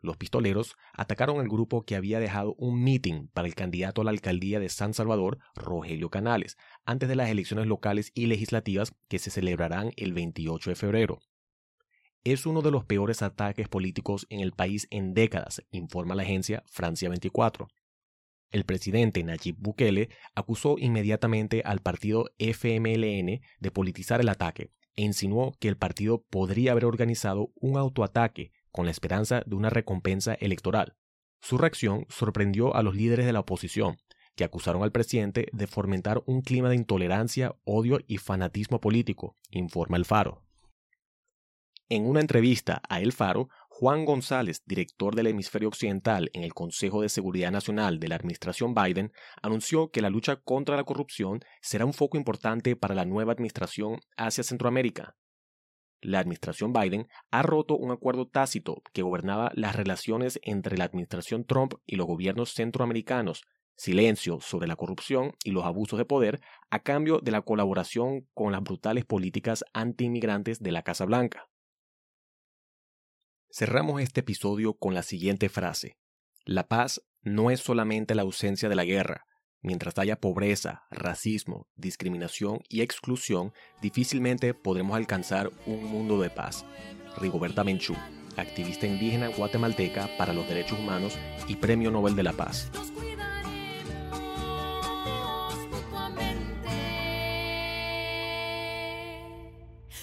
Los 0.00 0.18
pistoleros 0.18 0.76
atacaron 0.92 1.40
al 1.40 1.48
grupo 1.48 1.86
que 1.86 1.96
había 1.96 2.20
dejado 2.20 2.54
un 2.58 2.84
meeting 2.84 3.28
para 3.28 3.48
el 3.48 3.54
candidato 3.54 4.02
a 4.02 4.04
la 4.04 4.10
alcaldía 4.10 4.60
de 4.60 4.68
San 4.68 4.92
Salvador, 4.92 5.38
Rogelio 5.54 6.10
Canales, 6.10 6.58
antes 6.84 7.08
de 7.08 7.16
las 7.16 7.30
elecciones 7.30 7.66
locales 7.66 8.12
y 8.14 8.26
legislativas 8.26 8.92
que 9.08 9.18
se 9.18 9.30
celebrarán 9.30 9.92
el 9.96 10.12
28 10.12 10.68
de 10.68 10.76
febrero. 10.76 11.20
Es 12.24 12.44
uno 12.44 12.60
de 12.60 12.70
los 12.70 12.84
peores 12.84 13.22
ataques 13.22 13.70
políticos 13.70 14.26
en 14.28 14.40
el 14.40 14.52
país 14.52 14.86
en 14.90 15.14
décadas, 15.14 15.64
informa 15.70 16.14
la 16.14 16.24
agencia 16.24 16.62
Francia 16.66 17.08
24. 17.08 17.68
El 18.50 18.64
presidente 18.64 19.22
Nayib 19.24 19.56
Bukele 19.58 20.10
acusó 20.34 20.76
inmediatamente 20.78 21.62
al 21.64 21.80
partido 21.80 22.30
FMLN 22.38 23.40
de 23.60 23.70
politizar 23.72 24.20
el 24.20 24.28
ataque 24.28 24.70
e 24.96 25.02
insinuó 25.02 25.56
que 25.58 25.68
el 25.68 25.76
partido 25.76 26.22
podría 26.30 26.72
haber 26.72 26.84
organizado 26.84 27.52
un 27.56 27.76
autoataque 27.76 28.52
con 28.70 28.84
la 28.84 28.90
esperanza 28.90 29.42
de 29.46 29.56
una 29.56 29.70
recompensa 29.70 30.34
electoral. 30.34 30.96
Su 31.40 31.58
reacción 31.58 32.06
sorprendió 32.08 32.74
a 32.74 32.82
los 32.82 32.94
líderes 32.94 33.26
de 33.26 33.32
la 33.32 33.40
oposición, 33.40 33.96
que 34.34 34.44
acusaron 34.44 34.82
al 34.82 34.92
presidente 34.92 35.48
de 35.52 35.66
fomentar 35.66 36.22
un 36.26 36.40
clima 36.40 36.68
de 36.68 36.76
intolerancia, 36.76 37.54
odio 37.64 38.00
y 38.06 38.18
fanatismo 38.18 38.80
político, 38.80 39.36
informa 39.50 39.96
el 39.96 40.04
Faro. 40.04 40.42
En 41.90 42.06
una 42.06 42.20
entrevista 42.20 42.80
a 42.88 43.00
El 43.00 43.12
Faro, 43.12 43.48
Juan 43.76 44.04
González, 44.04 44.62
director 44.66 45.16
del 45.16 45.26
hemisferio 45.26 45.66
occidental 45.66 46.30
en 46.32 46.44
el 46.44 46.54
Consejo 46.54 47.02
de 47.02 47.08
Seguridad 47.08 47.50
Nacional 47.50 47.98
de 47.98 48.06
la 48.06 48.14
administración 48.14 48.72
Biden, 48.72 49.12
anunció 49.42 49.90
que 49.90 50.00
la 50.00 50.10
lucha 50.10 50.36
contra 50.36 50.76
la 50.76 50.84
corrupción 50.84 51.40
será 51.60 51.84
un 51.84 51.92
foco 51.92 52.16
importante 52.16 52.76
para 52.76 52.94
la 52.94 53.04
nueva 53.04 53.32
administración 53.32 53.98
hacia 54.16 54.44
Centroamérica. 54.44 55.16
La 56.00 56.20
administración 56.20 56.72
Biden 56.72 57.08
ha 57.32 57.42
roto 57.42 57.76
un 57.76 57.90
acuerdo 57.90 58.28
tácito 58.28 58.80
que 58.92 59.02
gobernaba 59.02 59.50
las 59.56 59.74
relaciones 59.74 60.38
entre 60.44 60.78
la 60.78 60.84
administración 60.84 61.44
Trump 61.44 61.74
y 61.84 61.96
los 61.96 62.06
gobiernos 62.06 62.54
centroamericanos, 62.54 63.42
silencio 63.76 64.38
sobre 64.40 64.68
la 64.68 64.76
corrupción 64.76 65.32
y 65.42 65.50
los 65.50 65.64
abusos 65.64 65.98
de 65.98 66.04
poder 66.04 66.40
a 66.70 66.78
cambio 66.78 67.18
de 67.18 67.32
la 67.32 67.42
colaboración 67.42 68.28
con 68.34 68.52
las 68.52 68.62
brutales 68.62 69.04
políticas 69.04 69.64
antiinmigrantes 69.72 70.60
de 70.60 70.70
la 70.70 70.82
Casa 70.84 71.06
Blanca. 71.06 71.48
Cerramos 73.56 74.02
este 74.02 74.18
episodio 74.18 74.74
con 74.74 74.94
la 74.94 75.04
siguiente 75.04 75.48
frase. 75.48 75.96
La 76.44 76.66
paz 76.66 77.02
no 77.22 77.52
es 77.52 77.60
solamente 77.60 78.16
la 78.16 78.22
ausencia 78.22 78.68
de 78.68 78.74
la 78.74 78.84
guerra. 78.84 79.26
Mientras 79.62 79.96
haya 79.96 80.18
pobreza, 80.18 80.82
racismo, 80.90 81.68
discriminación 81.76 82.62
y 82.68 82.80
exclusión, 82.80 83.52
difícilmente 83.80 84.54
podremos 84.54 84.96
alcanzar 84.96 85.52
un 85.66 85.84
mundo 85.84 86.20
de 86.20 86.30
paz. 86.30 86.66
Rigoberta 87.16 87.62
Menchú, 87.62 87.94
activista 88.36 88.88
indígena 88.88 89.28
guatemalteca 89.28 90.10
para 90.18 90.32
los 90.32 90.48
derechos 90.48 90.80
humanos 90.80 91.16
y 91.46 91.54
Premio 91.54 91.92
Nobel 91.92 92.16
de 92.16 92.24
la 92.24 92.32
Paz. 92.32 92.72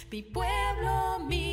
Mi 0.09 0.21
pueblo 0.21 1.19
migrante. 1.27 1.50